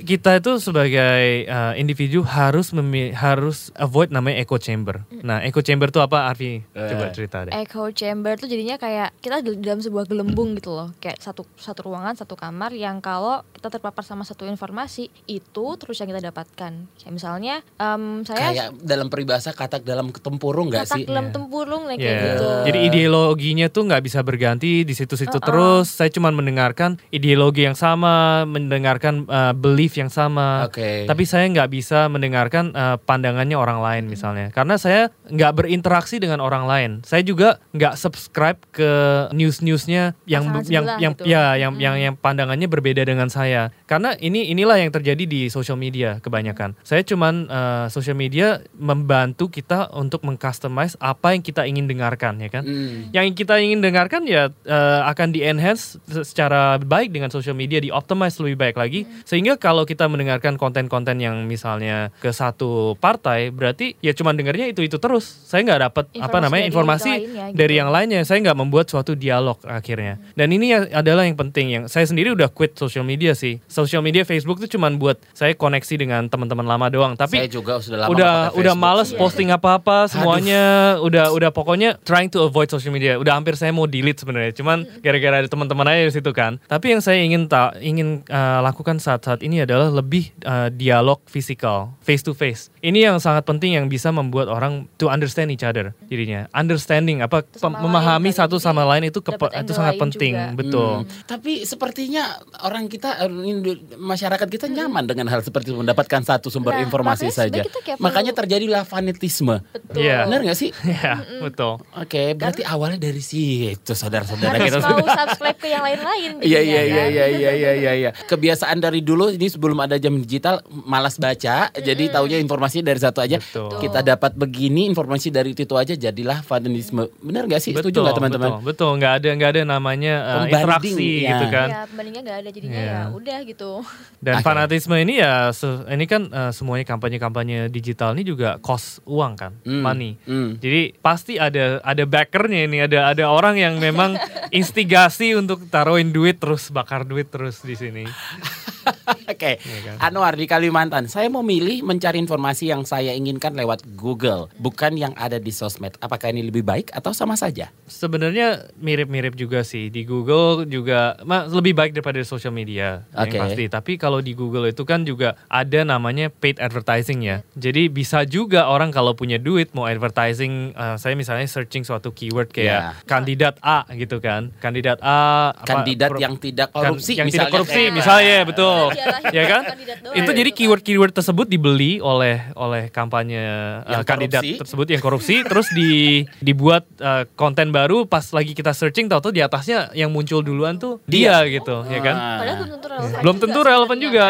[0.00, 5.00] kita itu sebagai uh, individu harus memi- harus avoid namanya echo chamber.
[5.22, 6.60] Nah, echo chamber itu apa, Arfi?
[6.70, 7.12] Coba Eh.
[7.12, 7.52] cerita deh.
[7.54, 11.86] Echo chamber tuh jadinya kayak kita di dalam sebuah gelembung gitu loh kayak satu satu
[11.86, 16.72] ruangan satu kamar yang kalau kita terpapar sama satu informasi itu terus yang kita dapatkan
[16.98, 21.04] kayak misalnya em, saya Kayak dalam peribahasa katak dalam ketempurung nggak katak sih?
[21.06, 21.34] dalam Iya.
[21.36, 25.44] tempurung kayak Ya, gitu Jadi ideologinya tuh nggak bisa berganti di situ-situ Uh-uh.
[25.44, 25.86] terus.
[25.92, 30.64] Saya cuma mendengarkan ideologi yang sama, mendengarkan uh, belief yang sama.
[30.64, 31.04] Oke.
[31.04, 36.40] Tapi saya nggak bisa mendengarkan uh, pandangannya orang lain misalnya, karena saya nggak berinteraksi dengan
[36.40, 36.90] orang lain.
[37.04, 38.39] Saya juga nggak subscribe
[38.72, 38.92] ke
[39.36, 41.24] news-newsnya yang Pasangan yang yang gitu.
[41.28, 43.68] ya yang yang yang pandangannya berbeda dengan saya.
[43.90, 46.78] Karena ini inilah yang terjadi di social media kebanyakan.
[46.86, 52.46] Saya cuman uh, social media membantu kita untuk mengcustomize apa yang kita ingin dengarkan ya
[52.54, 52.62] kan.
[52.62, 53.10] Hmm.
[53.10, 57.90] Yang kita ingin dengarkan ya eh, akan di enhance secara baik dengan social media, di
[57.90, 59.10] optimize lebih baik lagi.
[59.26, 64.86] Sehingga kalau kita mendengarkan konten-konten yang misalnya ke satu partai, berarti ya cuma dengarnya itu
[64.86, 65.26] itu terus.
[65.50, 67.58] Saya nggak dapat apa namanya dari informasi yang lainnya, gitu.
[67.58, 68.20] dari yang lainnya.
[68.22, 70.22] Saya nggak membuat suatu dialog akhirnya.
[70.38, 73.58] Dan ini ya- adalah yang penting yang saya sendiri udah quit social media sih.
[73.80, 77.12] Social media Facebook tuh cuma buat saya koneksi dengan teman-teman lama doang.
[77.16, 79.18] Tapi saya juga sudah lama udah udah males sih.
[79.18, 80.96] posting apa-apa semuanya.
[81.00, 83.16] Udah udah pokoknya trying to avoid social media.
[83.16, 84.52] Udah hampir saya mau delete sebenarnya.
[84.52, 86.60] Cuman gara-gara ada teman-teman aja di situ kan.
[86.68, 91.96] Tapi yang saya ingin tak ingin uh, lakukan saat-saat ini adalah lebih uh, dialog fisikal
[92.04, 95.92] face to face ini yang sangat penting yang bisa membuat orang to understand each other
[96.08, 96.48] jadinya.
[96.56, 100.32] Understanding apa memahami lain satu sama lain itu kepe- itu sangat penting.
[100.32, 100.56] juga.
[100.56, 100.92] betul.
[101.04, 101.08] Hmm.
[101.28, 106.48] Tapi sepertinya orang kita eh, Indo- masyarakat kita nyaman dengan hal seperti itu mendapatkan satu
[106.48, 107.60] sumber Nah, informasi makanya saja.
[107.96, 109.56] Makanya perlu- terjadilah fanatisme.
[109.66, 110.18] betul Iya.
[110.24, 110.70] Benar nggak sih?
[110.94, 115.16] ya betul Oke, berarti awalnya dari situ saudara-saudara harus kita mau sudah.
[115.18, 117.08] subscribe ke yang lain-lain Iya iya iya kan.
[117.08, 118.10] iya iya iya iya iya.
[118.16, 123.18] Kebiasaan dari dulu ini sebelum ada jam digital malas baca, jadi taunya informasi dari satu
[123.18, 123.36] aja.
[123.36, 123.76] Betul.
[123.78, 127.10] Kita dapat begini informasi dari itu aja jadilah fanatisme.
[127.18, 127.72] Benar nggak sih?
[127.72, 128.50] Setuju nggak teman-teman?
[128.54, 128.90] Betul, betul.
[128.96, 131.30] nggak ada nggak ada namanya uh, interaksi ya.
[131.30, 131.68] gitu kan.
[131.68, 132.88] Iya, bandingnya nggak ada jadinya Iya.
[132.90, 133.59] ya udah gitu
[134.24, 134.44] Dan Oke.
[134.44, 135.48] fanatisme ini ya
[135.88, 140.16] ini kan uh, semuanya kampanye-kampanye digital ini juga cost uang kan, Hmm, money.
[140.24, 140.60] hmm.
[140.60, 144.16] Jadi pasti ada ada backernya ini, ada ada orang yang memang
[144.52, 148.04] instigasi untuk taruhin duit terus bakar duit terus di sini.
[149.32, 149.94] Oke, Iya kan?
[150.02, 151.06] Anwar di Kalimantan.
[151.06, 155.94] Saya mau milih mencari informasi yang saya inginkan lewat Google, bukan yang ada di sosmed.
[155.98, 157.70] Apakah ini lebih baik atau sama saja?
[157.84, 160.30] Sebenarnya mirip-mirip juga sih di Google
[160.64, 163.30] juga ma- lebih baik daripada di social media Oke.
[163.30, 163.64] yang pasti.
[163.66, 167.36] Tapi kalau di Google itu kan juga ada namanya paid advertising ya.
[167.52, 172.48] Jadi bisa juga orang kalau punya duit mau advertising, eh, saya misalnya searching suatu keyword
[172.48, 172.92] kayak Ya.
[173.04, 175.18] kandidat A gitu kan, kandidat A
[175.52, 179.44] apa, Kandidat pro- yang tidak kan- korupsi, yang tidak korupsi kayak- misalnya betul Diarahin ya
[179.44, 179.84] kan itu
[180.16, 180.56] gitu jadi kan.
[180.56, 183.42] keyword keyword tersebut dibeli oleh oleh kampanye
[183.84, 184.60] uh, kandidat korupsi.
[184.60, 185.90] tersebut yang korupsi terus di
[186.38, 190.98] dibuat uh, konten baru pas lagi kita searching tahu-tahu di atasnya yang muncul duluan tuh
[191.04, 192.38] dia, gitu ya kan Ah.
[192.38, 194.06] padahal belum tentu relevan belum juga tentu relevan sebenarnya.
[194.06, 194.24] juga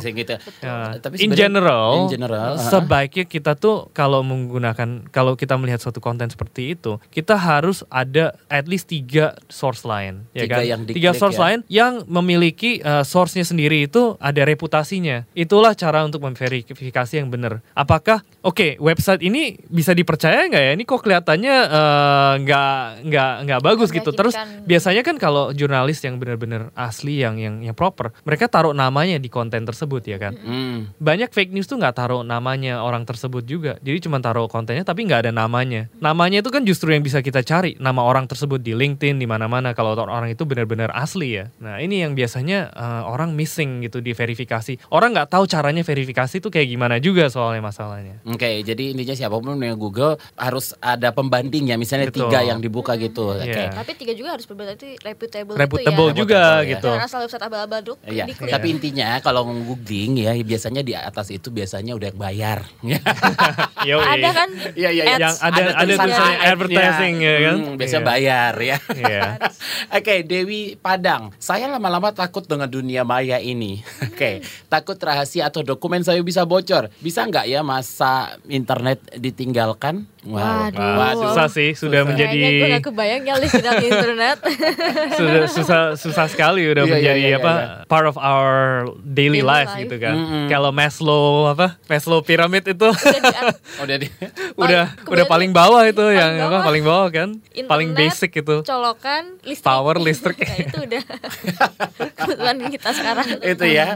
[0.00, 0.34] gitu gitu.
[0.62, 0.74] Ya.
[0.98, 2.62] Tapi in general, in general, ah.
[2.62, 8.32] sebaiknya kita tuh kalau menggunakan kalau kita melihat suatu konten seperti itu, kita harus ada
[8.46, 10.62] at least tiga source lain, ya Tiga kan?
[10.64, 11.42] yang tiga source ya.
[11.44, 15.16] lain yang memiliki uh, source-nya sendiri seperti itu ada reputasinya.
[15.34, 17.64] Itulah cara untuk memverifikasi yang benar.
[17.74, 20.72] Apakah oke website ini bisa dipercaya nggak ya?
[20.78, 22.72] Ini kok kelihatannya eh, nggak
[23.08, 24.10] nggak nggak bagus gitu.
[24.14, 29.18] Terus biasanya kan kalau jurnalis yang benar-benar asli yang yang yang proper, mereka taruh namanya
[29.18, 30.38] di konten tersebut ya kan.
[30.38, 30.92] Hmm.
[31.02, 33.80] Banyak fake news tuh nggak taruh namanya orang tersebut juga.
[33.82, 35.90] Jadi cuma taruh kontennya tapi nggak ada namanya.
[35.98, 37.74] Namanya itu kan justru yang bisa kita cari.
[37.82, 41.48] Nama orang tersebut di LinkedIn di mana-mana kalau orang itu benar-benar asli ya.
[41.62, 44.90] Nah ini yang biasanya eh, orang missing gitu di verifikasi.
[44.90, 48.20] Orang nggak tahu caranya verifikasi itu kayak gimana juga soalnya masalahnya.
[48.24, 52.26] Oke, jadi intinya siapa pun yang Google harus ada pembanding ya, misalnya Betul.
[52.26, 53.32] tiga yang dibuka gitu.
[53.32, 53.48] Oke.
[53.48, 53.70] Iya.
[53.70, 56.20] Tapi tiga juga harus berarti reputable, Reputable gitu ya.
[56.20, 56.70] juga Reputable, ya.
[56.74, 56.90] gitu.
[56.90, 57.98] Jangan asal website abal-abal duk.
[58.02, 58.50] Iya, diklik.
[58.50, 62.66] tapi intinya kalau googling ya biasanya di atas itu biasanya udah bayar.
[63.82, 64.48] Ada kan?
[64.74, 65.16] Iya iya iya.
[65.20, 67.56] Yang ada- ada tulisan tulisannya advertising, ya kan?
[67.58, 68.04] Hmm, biasa Iya.
[68.04, 68.76] bayar ya.
[68.92, 69.22] Iya.
[69.98, 71.22] Oke, Dewi Padang.
[71.38, 73.61] Saya lama-lama takut dengan dunia maya ini.
[74.08, 76.90] Oke, takut rahasia atau dokumen saya bisa bocor.
[76.98, 80.06] Bisa nggak ya masa internet ditinggalkan?
[80.22, 81.34] Waduh.
[81.34, 82.38] Susah sih, sudah Kayaknya gue menjadi
[82.78, 83.34] gak kebayang ya
[83.82, 84.38] internet.
[85.18, 87.66] sudah susah susah sekali udah Iya, iya, menjadi iya, apa iya.
[87.90, 89.82] part of our daily, Daily life, life.
[89.82, 90.14] gitu kan.
[90.14, 90.44] Mm-mm.
[90.46, 92.88] Kalau Maslow apa Maslow pyramid itu
[93.82, 94.06] Udah di
[94.62, 96.62] Udah udah paling bawah itu paling yang apa bawah.
[96.70, 97.28] paling bawah kan
[97.66, 99.66] paling Internet, basic itu colokan listrik.
[99.66, 100.38] Power listrik.
[100.38, 101.02] Nah, itu udah
[102.14, 103.26] kebutuhan kita sekarang.
[103.52, 103.88] Itu ya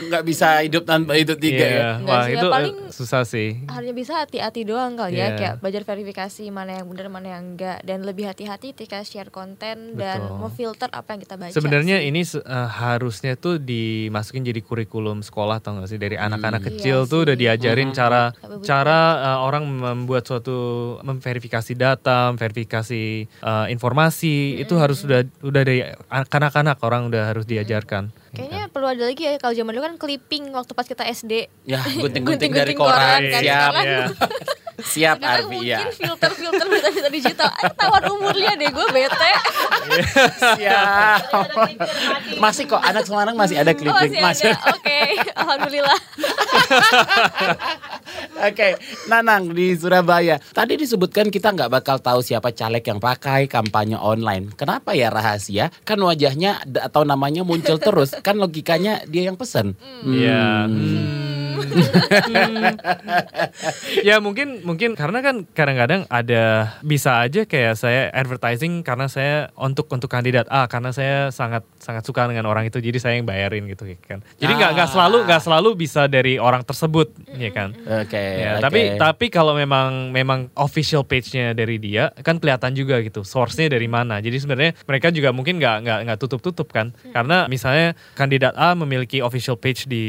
[0.00, 1.76] nggak bisa hidup tanpa itu tiga Iya.
[1.76, 1.90] ya.
[2.02, 5.24] Wah sih, itu eh, paling- susah sih Hanya bisa hati-hati doang kali Iya.
[5.24, 9.28] ya kayak belajar verifikasi mana yang benar mana yang enggak dan lebih hati-hati ketika share
[9.28, 10.38] konten dan Betul.
[10.38, 11.50] memfilter apa yang kita baca.
[11.50, 12.08] Sebenarnya sih.
[12.08, 16.98] ini eh, harusnya tuh dimasukin jadi kurikulum sekolah tau gak sih dari anak-anak Iya kecil
[17.04, 17.96] tuh udah diajarin Hmm.
[17.96, 18.22] cara
[18.60, 20.58] cara eh, orang membuat suatu
[21.00, 25.82] memverifikasi data, memverifikasi eh, informasi itu harus sudah udah dari
[26.26, 28.12] kanak-kanak orang udah harus diajarkan.
[28.30, 31.50] Kayaknya perlu ada lagi ya kalau zaman dulu kan clipping waktu pas kita SD.
[31.64, 32.94] Ya, gunting-gunting dari koran.
[32.94, 33.70] koran, kan, Siap.
[33.72, 33.84] sekarang.
[33.84, 34.06] Iya.
[34.80, 35.80] Siap Sekarang Arfi mungkin ya.
[35.92, 37.50] filter-filter berita-berita digital.
[37.52, 39.30] Eh, tawan umurnya deh gue bete.
[40.56, 41.20] Siap.
[42.40, 44.24] masih kok anak Semarang masih ada Oh, clipping.
[44.24, 44.72] masih ada.
[44.72, 45.00] Oke,
[45.36, 45.98] alhamdulillah.
[48.40, 50.40] Oke, Nanang di Surabaya.
[50.40, 54.56] Tadi disebutkan kita nggak bakal tahu siapa caleg yang pakai kampanye online.
[54.56, 55.68] Kenapa ya rahasia?
[55.84, 58.16] Kan wajahnya atau namanya muncul terus.
[58.24, 59.76] Kan logikanya dia yang pesen.
[60.08, 60.64] Iya.
[60.64, 61.39] Hmm.
[64.08, 69.86] ya mungkin mungkin karena kan kadang-kadang ada bisa aja kayak saya advertising karena saya untuk
[69.92, 73.68] untuk kandidat A karena saya sangat sangat suka dengan orang itu jadi saya yang bayarin
[73.70, 74.24] gitu kan.
[74.40, 74.92] Jadi nggak nggak Ah.
[74.92, 77.76] selalu nggak selalu bisa dari orang tersebut ya kan.
[77.76, 78.18] Oke.
[78.18, 78.62] Ya, oke.
[78.64, 83.86] tapi tapi kalau memang memang official page-nya dari dia kan kelihatan juga gitu source-nya dari
[83.86, 84.18] mana.
[84.18, 86.90] Jadi sebenarnya mereka juga mungkin nggak nggak nggak tutup-tutup kan.
[87.12, 90.04] Karena misalnya kandidat A memiliki official page di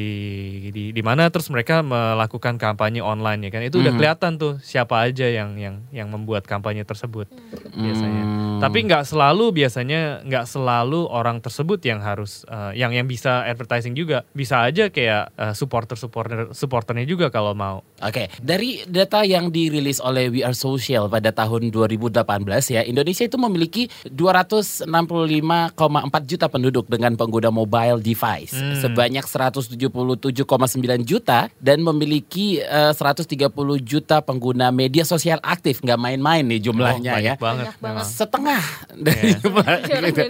[0.72, 3.62] di di mana terus mereka melakukan kampanye online ya kan.
[3.62, 4.00] Itu udah Mhm.
[4.00, 7.28] kelihatan tuh siapa aja yang yang yang membuat kampanye tersebut
[7.76, 8.24] biasanya.
[8.24, 8.60] Hmm.
[8.62, 13.92] Tapi nggak selalu biasanya nggak selalu orang tersebut yang harus eh, yang yang bisa advertising
[13.92, 14.24] juga.
[14.32, 17.84] Bisa aja kayak eh, supporter supporter supporternya juga kalau mau.
[18.00, 23.36] Oke, dari data yang dirilis oleh We Are Social pada tahun 2018 ya, Indonesia itu
[23.36, 25.74] memiliki 265,4
[26.26, 28.78] juta penduduk dengan pengguna mobile device, Hmm.
[28.78, 33.50] sebanyak 177,9 juta dan memiliki eh, 130
[33.80, 37.34] juta pengguna media sosial aktif, nggak main-main nih jumlahnya Oh, ya.
[37.34, 37.66] banyak banget.
[37.66, 38.06] Banyak banget.
[38.06, 39.38] Setengah dari Iya.
[39.40, 40.22] jumlah gitu.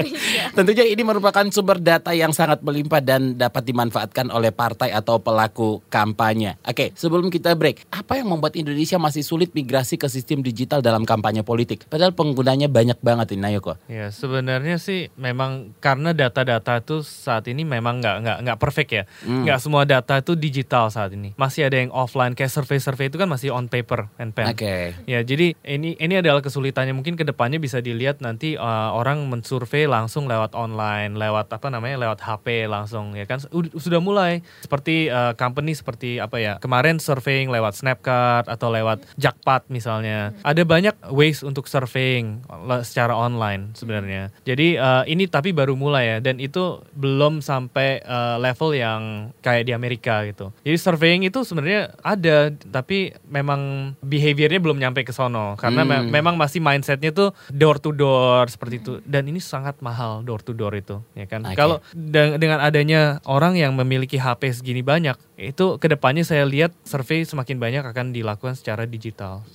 [0.53, 5.81] Tentunya ini merupakan sumber data yang sangat melimpah dan dapat dimanfaatkan oleh partai atau pelaku
[5.87, 6.59] kampanye.
[6.61, 11.01] Oke, sebelum kita break, apa yang membuat Indonesia masih sulit migrasi ke sistem digital dalam
[11.01, 11.87] kampanye politik?
[11.87, 13.73] Padahal penggunanya banyak banget ini, Nayoko.
[13.87, 19.03] Ya sebenarnya sih memang karena data-data itu saat ini memang nggak nggak nggak perfect ya.
[19.25, 19.41] Hmm.
[19.41, 21.33] Nggak semua data itu digital saat ini.
[21.41, 24.53] Masih ada yang offline kayak survei-survey itu kan masih on paper and pen.
[24.53, 24.93] Oke.
[25.09, 29.89] Ya jadi ini ini adalah kesulitannya mungkin ke depannya bisa dilihat nanti uh, orang mensurvei
[29.89, 35.09] langsung lewat online, lewat apa namanya lewat HP langsung ya kan Ud- sudah mulai seperti
[35.09, 40.93] uh, company seperti apa ya kemarin surveying lewat Snapchat atau lewat Jackpot misalnya ada banyak
[41.09, 42.43] ways untuk surveying
[42.83, 44.33] secara online sebenarnya.
[44.43, 49.69] Jadi uh, ini tapi baru mulai ya dan itu belum sampai uh, level yang kayak
[49.69, 50.51] di Amerika gitu.
[50.65, 56.09] Jadi surveying itu sebenarnya ada tapi memang behaviornya belum nyampe ke sono karena me- Hmm.
[56.09, 60.51] memang masih mindsetnya tuh door to door seperti itu dan ini sangat mahal door to
[60.51, 61.43] door itu ya kan.
[61.43, 61.53] Oke.
[61.53, 66.73] Kalau de- dengan adanya orang yang memiliki HP segini banyak itu ke depannya saya lihat
[66.81, 69.45] survei semakin banyak akan dilakukan secara digital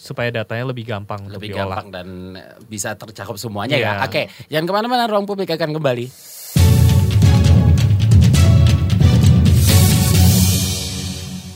[0.00, 1.76] supaya datanya lebih gampang untuk Lebih diolah.
[1.76, 2.08] gampang dan
[2.64, 3.92] bisa tercakup semuanya ya.
[3.94, 4.06] Iya.
[4.06, 6.06] Oke, jangan ke mana-mana, Ruang Publik akan kembali.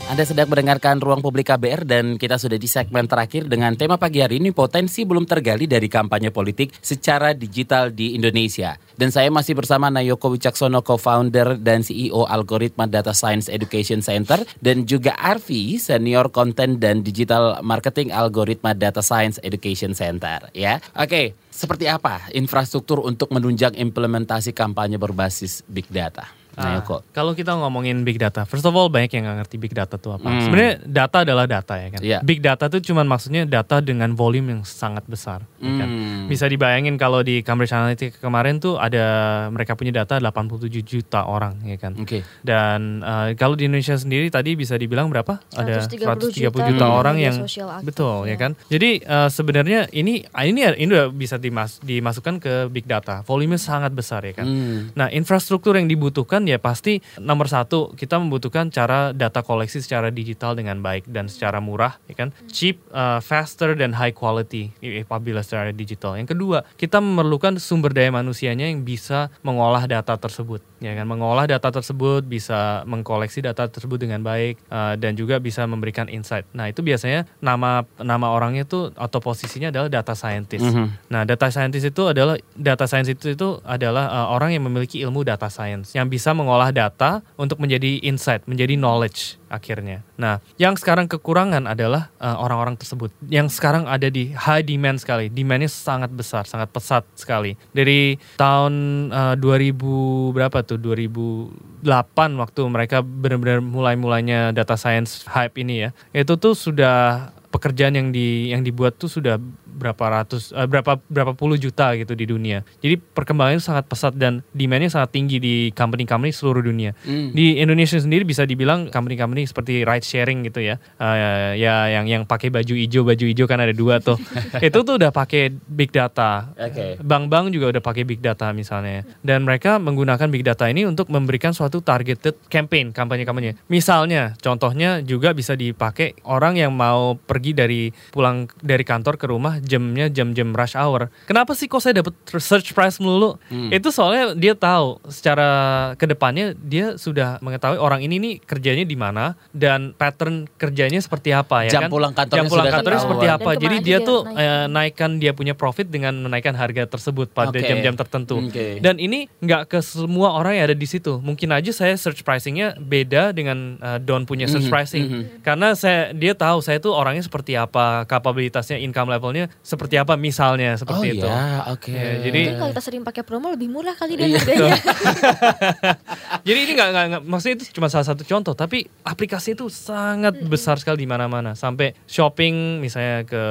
[0.05, 4.21] Anda sedang mendengarkan Ruang Publik KBR dan kita sudah di segmen terakhir dengan tema pagi
[4.21, 8.77] hari ini potensi belum tergali dari kampanye politik secara digital di Indonesia.
[8.93, 14.85] Dan saya masih bersama Nayoko Wicaksono, co-founder dan CEO Algoritma Data Science Education Center dan
[14.85, 20.53] juga Arfi, senior content dan digital marketing Algoritma Data Science Education Center.
[20.53, 21.33] Ya, oke.
[21.49, 26.44] Seperti apa infrastruktur untuk menunjang implementasi kampanye berbasis big data?
[26.55, 27.03] Ah, Nayoko.
[27.11, 30.09] kalau kita ngomongin big data, first of all banyak yang nggak ngerti big data itu
[30.11, 30.27] apa.
[30.27, 30.43] Hmm.
[30.47, 31.99] Sebenarnya data adalah data ya kan.
[31.99, 32.17] Iya.
[32.23, 35.43] Big data itu cuman maksudnya data dengan volume yang sangat besar.
[35.59, 35.89] ya kan.
[35.89, 36.25] Hmm.
[36.29, 39.05] Bisa dibayangin kalau di Cambridge Analytica kemarin tuh ada
[39.49, 41.97] mereka punya data 87 juta orang ya kan.
[41.97, 42.21] Oke.
[42.45, 45.41] Dan eh, kalau di Indonesia sendiri tadi bisa dibilang berapa?
[45.51, 48.37] Ada 130 130 juta juta, orang yang aktif, betul ya ya.
[48.37, 48.51] kan.
[48.69, 53.23] Jadi eh, sebenarnya ini ini ini udah bisa dimas, dimasukkan ke big data.
[53.25, 54.45] Volumenya sangat besar ya kan.
[54.45, 54.79] Hmm.
[54.93, 60.53] Nah, infrastruktur yang dibutuhkan ya pasti nomor satu kita membutuhkan cara data koleksi secara digital
[60.53, 62.29] dengan baik dan secara murah, ya kan?
[62.49, 64.71] Cheap, uh, faster dan high quality
[65.01, 66.15] apabila secara digital.
[66.19, 71.05] Yang kedua, kita memerlukan sumber daya manusianya yang bisa mengolah data tersebut, ya kan?
[71.09, 76.45] Mengolah data tersebut bisa mengkoleksi data tersebut dengan baik uh, dan juga bisa memberikan insight.
[76.53, 80.67] Nah, itu biasanya nama nama orangnya itu atau posisinya adalah data scientist.
[80.67, 81.09] Mhm.
[81.09, 85.25] Nah, data scientist itu adalah data science itu itu adalah uh, orang yang memiliki ilmu
[85.25, 90.03] data science yang bisa mengolah data untuk menjadi insight, menjadi knowledge akhirnya.
[90.19, 95.31] Nah, yang sekarang kekurangan adalah uh, orang-orang tersebut yang sekarang ada di high demand sekali.
[95.31, 97.55] Demandnya sangat besar, sangat pesat sekali.
[97.71, 98.73] Dari tahun
[99.15, 100.77] uh, 2000 berapa tuh?
[100.77, 101.87] 2008
[102.35, 105.89] waktu mereka benar-benar mulai-mulainya data science hype ini ya.
[106.11, 109.39] Itu tuh sudah pekerjaan yang di yang dibuat tuh sudah
[109.75, 112.63] berapa ratus eh, berapa berapa puluh juta gitu di dunia.
[112.79, 116.95] Jadi perkembangannya sangat pesat dan demandnya sangat tinggi di company-company seluruh dunia.
[117.03, 117.35] Hmm.
[117.35, 120.79] Di Indonesia sendiri bisa dibilang company-company seperti ride sharing gitu ya.
[120.97, 124.15] Eh, ya yang yang pakai baju hijau baju hijau kan ada dua tuh.
[124.65, 126.55] Itu tuh udah pakai big data.
[126.55, 126.97] Oke.
[127.03, 129.03] Bank-bank juga udah pakai big data misalnya.
[129.19, 133.59] Dan mereka menggunakan big data ini untuk memberikan suatu targeted campaign, kampanye-kampanye.
[133.67, 137.81] Misalnya, contohnya juga bisa dipakai orang yang mau pergi dari
[138.13, 141.09] pulang dari kantor ke rumah jamnya jam-jam rush hour.
[141.25, 143.41] Kenapa sih kok saya dapat search price melulu?
[143.49, 143.69] Hmm.
[143.69, 145.49] Itu soalnya dia tahu secara
[145.93, 151.31] ke depannya dia sudah mengetahui orang ini nih kerjanya di mana dan pattern kerjanya seperti
[151.31, 151.89] apa ya Jam kan?
[151.89, 153.17] pulang kantornya Jam pulang sudah kantornya ketahuan.
[153.17, 153.49] seperti apa?
[153.57, 154.37] Jadi dia dia tuh naik.
[154.37, 158.37] eh, naikkan dia punya profit dengan menaikkan harga tersebut pada jam-jam tertentu.
[158.39, 158.77] Oke.
[158.77, 161.17] Dan ini nggak ke semua orang yang ada di situ.
[161.17, 165.03] Mungkin aja saya search pricingnya beda dengan uh, Don punya search Mhm, pricing.
[165.05, 165.23] mhm.
[165.41, 170.73] Karena saya dia tahu saya tuh orangnya seperti apa, kapabilitasnya, income levelnya seperti apa misalnya
[170.73, 171.25] Oh seperti itu.
[171.25, 171.89] ya, oke.
[171.89, 174.37] Ya, jadi- Mungkin kalau kita sering pakai promo lebih murah kali dan Iya.
[174.37, 174.75] harganya.
[176.45, 180.37] Jadi ini nggak nggak nggak- maksudnya itu cuma salah satu contoh, tapi aplikasi itu sangat
[180.43, 181.53] besar sekali di mana-mana.
[181.53, 183.43] Sampai shopping misalnya ke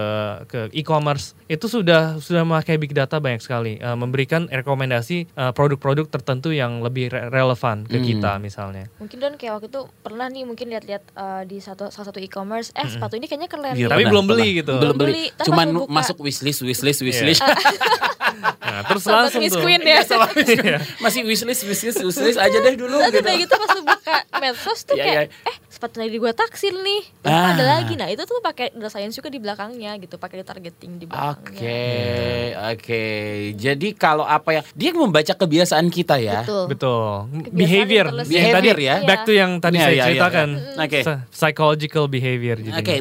[0.47, 6.07] ke e-commerce itu sudah sudah memakai big data banyak sekali, eh, memberikan rekomendasi eh, produk-produk
[6.07, 8.07] tertentu yang lebih re- relevan ke Hmm.
[8.07, 8.88] kita misalnya.
[8.97, 12.72] mungkin dan kayak waktu itu pernah nih mungkin lihat-lihat eh, di satu salah satu e-commerce,
[12.72, 13.72] eh sepatu ini kayaknya keren.
[13.72, 13.84] Iya, nih.
[13.86, 14.59] Tapi pernah, belum beli pernah.
[14.59, 14.72] gitu.
[14.74, 15.24] Belum Belum beli.
[15.38, 17.07] Cuman masuk wishlist, wishlist, Iya.
[17.07, 17.42] wishlist.
[18.34, 19.62] Nah, terus Sobat langsung Miss tuh.
[19.62, 20.03] Queen ya.
[20.34, 20.78] Iya.
[20.99, 23.30] Masih wishlist, wishlist, wishlist aja deh dulu Terus gitu.
[23.47, 25.47] gitu pas lu buka medsos tuh Iya, kayak iya.
[25.47, 27.03] eh sepatu lagi gue taksir nih.
[27.22, 27.55] Ah.
[27.55, 27.95] ada lagi.
[27.95, 31.34] Nah, itu tuh pakai data science juga di belakangnya gitu, pakai targeting di belakangnya.
[31.37, 31.82] Oke,
[32.55, 33.05] oke.
[33.55, 36.43] Jadi kalau apa ya, dia membaca kebiasaan kita ya.
[36.43, 36.64] Betul.
[36.68, 37.07] Betul.
[37.45, 38.07] Kebiasaan Behavior.
[38.07, 38.95] Yang tadi Behavior ya?
[39.03, 40.49] Back to yang tadi Iya, saya iya, iya, ceritakan.
[40.49, 40.82] iya.
[40.82, 41.01] Oke.
[41.01, 42.57] Psy- Psychological behavior.
[42.61, 42.95] Oke,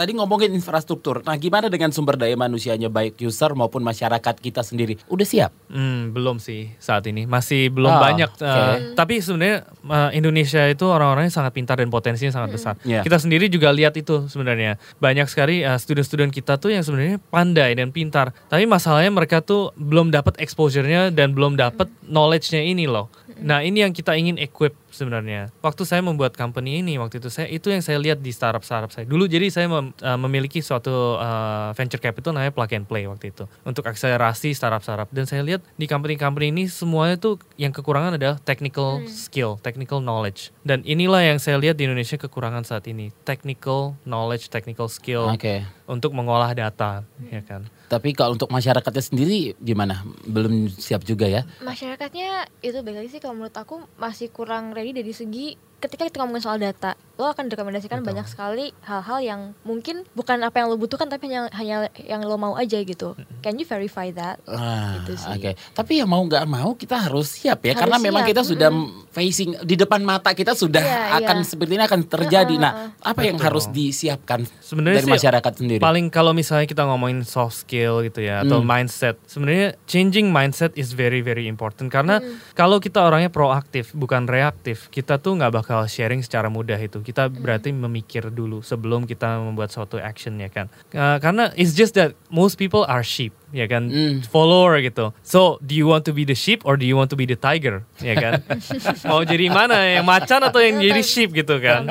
[0.00, 1.20] tadi ngomongin infrastruktur.
[1.28, 4.96] Nah, gimana dengan sumber daya manusianya baik user maupun masyarakat kita sendiri?
[5.12, 5.52] Udah siap?
[5.68, 7.28] Hmm, belum sih saat ini.
[7.28, 8.30] Masih belum Oh, banyak.
[8.40, 12.74] eh, tapi sebenarnya eh, Indonesia itu orang-orangnya sangat pintar dan potensinya sangat besar.
[12.80, 13.04] Iya.
[13.04, 14.80] Kita sendiri juga lihat itu sebenarnya.
[14.96, 18.32] Banyak sekali eh, student-student kita tuh yang sebenarnya pandai dan pintar.
[18.48, 23.12] Tapi masalahnya mereka tuh belum dapat exposure-nya dan belum dapat knowledge-nya ini loh.
[23.40, 25.48] Nah, ini yang kita ingin equip sebenarnya.
[25.64, 29.06] Waktu saya membuat company ini waktu itu saya itu yang saya lihat di startup-startup saya.
[29.06, 33.32] Dulu jadi saya mem- eh, memiliki suatu eh, venture capital namanya Plug and Play waktu
[33.32, 38.36] itu untuk akselerasi startup-startup dan saya lihat di company-company ini semuanya tuh yang kekurangan adalah
[38.42, 40.52] technical skill, technical knowledge.
[40.66, 45.64] Dan inilah yang saya lihat di Indonesia kekurangan saat ini, technical knowledge, technical skill Oke.
[45.88, 47.64] untuk mengolah data, ya kan.
[47.90, 50.06] Tapi kalau untuk masyarakatnya sendiri gimana?
[50.22, 51.42] Belum siap juga ya?
[51.58, 56.40] Masyarakatnya itu baik sih kalau menurut aku masih kurang ready dari segi ketika kita ngomongin
[56.40, 61.08] soal data, lo akan direkomendasikan banyak sekali hal-hal yang mungkin bukan apa yang lo butuhkan
[61.08, 63.12] tapi hanya hanya yang lo mau aja gitu.
[63.40, 64.40] Can you verify that?
[64.46, 65.28] Ah, Gitu sih.
[65.30, 68.42] Oke, tapi ya mau nggak mau kita harus siap ya, Harus karena memang siap, kita
[68.44, 68.68] sudah
[69.10, 71.46] facing di depan mata kita sudah Iya, akan iya.
[71.46, 72.48] seperti ini akan terjadi.
[72.50, 73.46] Heeh, Nah, apa yang Betul.
[73.48, 75.80] harus disiapkan Sebenarnya dari sih masyarakat sendiri?
[75.80, 78.68] Paling kalau misalnya kita ngomongin soft skill gitu ya atau Hmm.
[78.68, 82.36] mindset, sebenarnya changing mindset is very very important karena Hmm.
[82.52, 87.00] kalau kita orangnya proaktif bukan reaktif, kita tuh nggak bakal sharing secara mudah itu.
[87.00, 90.66] Kita berarti memikir dulu sebelum kita membuat suatu action ya kan.
[90.92, 94.22] Uh, karena it's just that most people are sheep ya kan, Hmm.
[94.24, 95.10] follower gitu.
[95.20, 97.34] So do you want to be the sheep or do you want to be the
[97.34, 98.42] tiger ya kan?
[99.08, 101.86] Mau jadi mana yang macan atau yang jadi sheep gitu kan?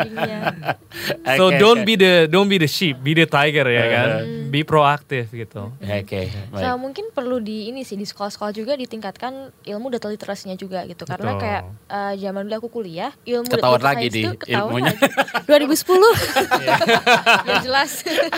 [1.36, 4.10] So don't be the don't be the sheep, be the tiger ya kan.
[4.50, 5.70] Be proaktif gitu.
[5.78, 6.50] Oke, baik.
[6.56, 11.06] Nah mungkin perlu di ini sih di sekolah-sekolah juga ditingkatkan ilmu data literasinya juga gitu
[11.06, 11.42] karena Betul.
[11.42, 14.90] kayak eh, zaman dulu aku kuliah ilmu Ketahuan lagi science di ilmunya.
[14.90, 15.06] lagi.
[15.46, 15.86] 2010
[17.50, 17.92] ya jelas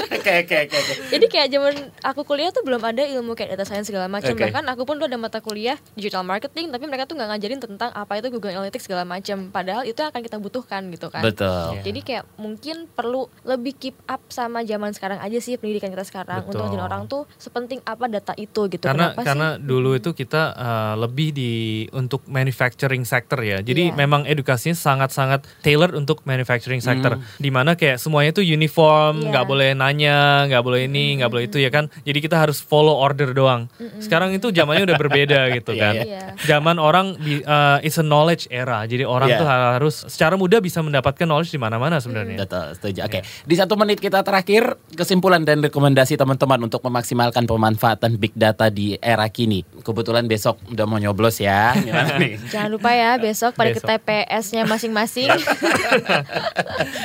[0.09, 0.57] oke, oke.
[0.67, 0.79] oke.
[1.09, 4.41] jadi kayak zaman aku kuliah tuh belum ada ilmu kayak data science segala macam Oke.
[4.41, 7.89] bahkan aku pun tuh ada mata kuliah digital marketing tapi mereka tuh nggak ngajarin tentang
[7.91, 11.77] apa itu Google Analytics segala macam padahal itu yang akan kita butuhkan gitu kan Betul.
[11.77, 11.81] Iya.
[11.83, 16.43] jadi kayak mungkin perlu lebih keep up sama zaman sekarang aja sih pendidikan kita sekarang
[16.43, 16.63] untuk Betul.
[16.71, 18.85] ngajarin orang tuh sepenting apa data itu gitu.
[18.85, 19.65] Karena Kenapa karena sih?
[19.65, 21.51] dulu itu kita uh, lebih di
[21.91, 23.59] untuk manufacturing sector ya.
[23.59, 23.97] Jadi Iya.
[23.97, 27.17] memang edukasinya sangat-sangat tailored untuk manufacturing sector.
[27.37, 29.27] Di mana kayak semuanya itu uniform, Iya.
[29.33, 31.89] nggak boleh nanya, nggak boleh ini, nggak boleh itu ya kan.
[32.05, 33.65] Jadi kita harus follow order doang.
[33.97, 35.93] Sekarang itu zamannya udah berbeda gitu Iya, kan.
[35.97, 36.23] iya.
[36.39, 38.85] Zaman orang di, uh, it's a knowledge era.
[38.85, 39.39] Jadi orang Iya.
[39.39, 42.37] tuh harus secara mudah bisa mendapatkan knowledge di mana-mana sebenarnya.
[42.37, 42.99] Betul, setuju.
[43.03, 44.61] Oke, di satu menit kita terakhir
[44.93, 49.65] kesimpulan dan rekomendasi teman-teman untuk memaksimalkan pemanfaatan big data di era kini.
[49.81, 51.73] Kebetulan besok udah mau nyoblos ya.
[51.73, 52.37] Gimana nih?
[52.47, 53.81] Jangan lupa ya besok pada ke.
[53.81, 55.31] TPS-nya masing-masing.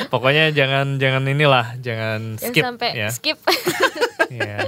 [0.09, 3.09] Pokoknya jangan jangan inilah, jangan Jangan skip sampai ya.
[3.09, 3.39] skip.
[4.27, 4.59] Iya.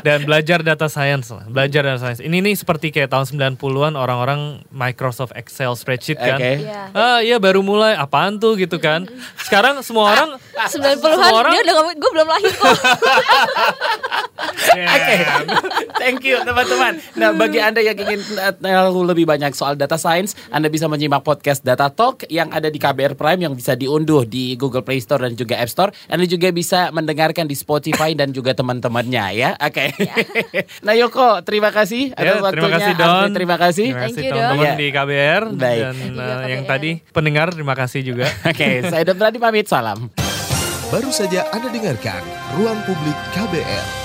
[0.00, 1.44] Dan belajar data science lah.
[1.50, 2.22] Belajar data science.
[2.22, 6.38] Ini nih seperti kayak tahun 90-an orang-orang Microsoft Excel spreadsheet kan.
[6.38, 6.52] Oke.
[6.64, 6.82] Iya.
[6.94, 9.04] Ah iya baru mulai apaan tuh gitu kan.
[9.42, 12.72] Sekarang semua orang 90-an semua orang dia udah ngomong gue belum lahir kok.
[14.72, 15.16] Oke,
[16.00, 16.98] thank you teman-teman.
[17.14, 21.22] Nah, bagi anda yang ingin uh, tahu lebih banyak soal data science, anda bisa menyimak
[21.22, 25.22] podcast Data Talk yang ada di KBR Prime yang bisa diunduh di Google Play Store
[25.22, 25.90] dan juga App Store.
[26.08, 29.50] Anda juga bisa mendengarkan di Spotify dan juga teman-temannya ya.
[29.60, 29.92] Oke.
[30.86, 32.72] nah Yoko, terima kasih Ya, atas terima waktunya.
[32.72, 33.30] kasih Alfred, Don.
[33.32, 33.86] terima kasih.
[33.86, 35.82] Terima Thank kasih teman-teman di KBR Baik.
[35.82, 36.70] dan uh, yang KBR.
[36.70, 38.26] tadi pendengar terima kasih juga.
[38.50, 39.66] Oke, saya Don Brady pamit.
[39.66, 40.12] Salam.
[40.88, 42.20] Baru saja Anda dengarkan
[42.52, 44.01] Ruang Publik KBR.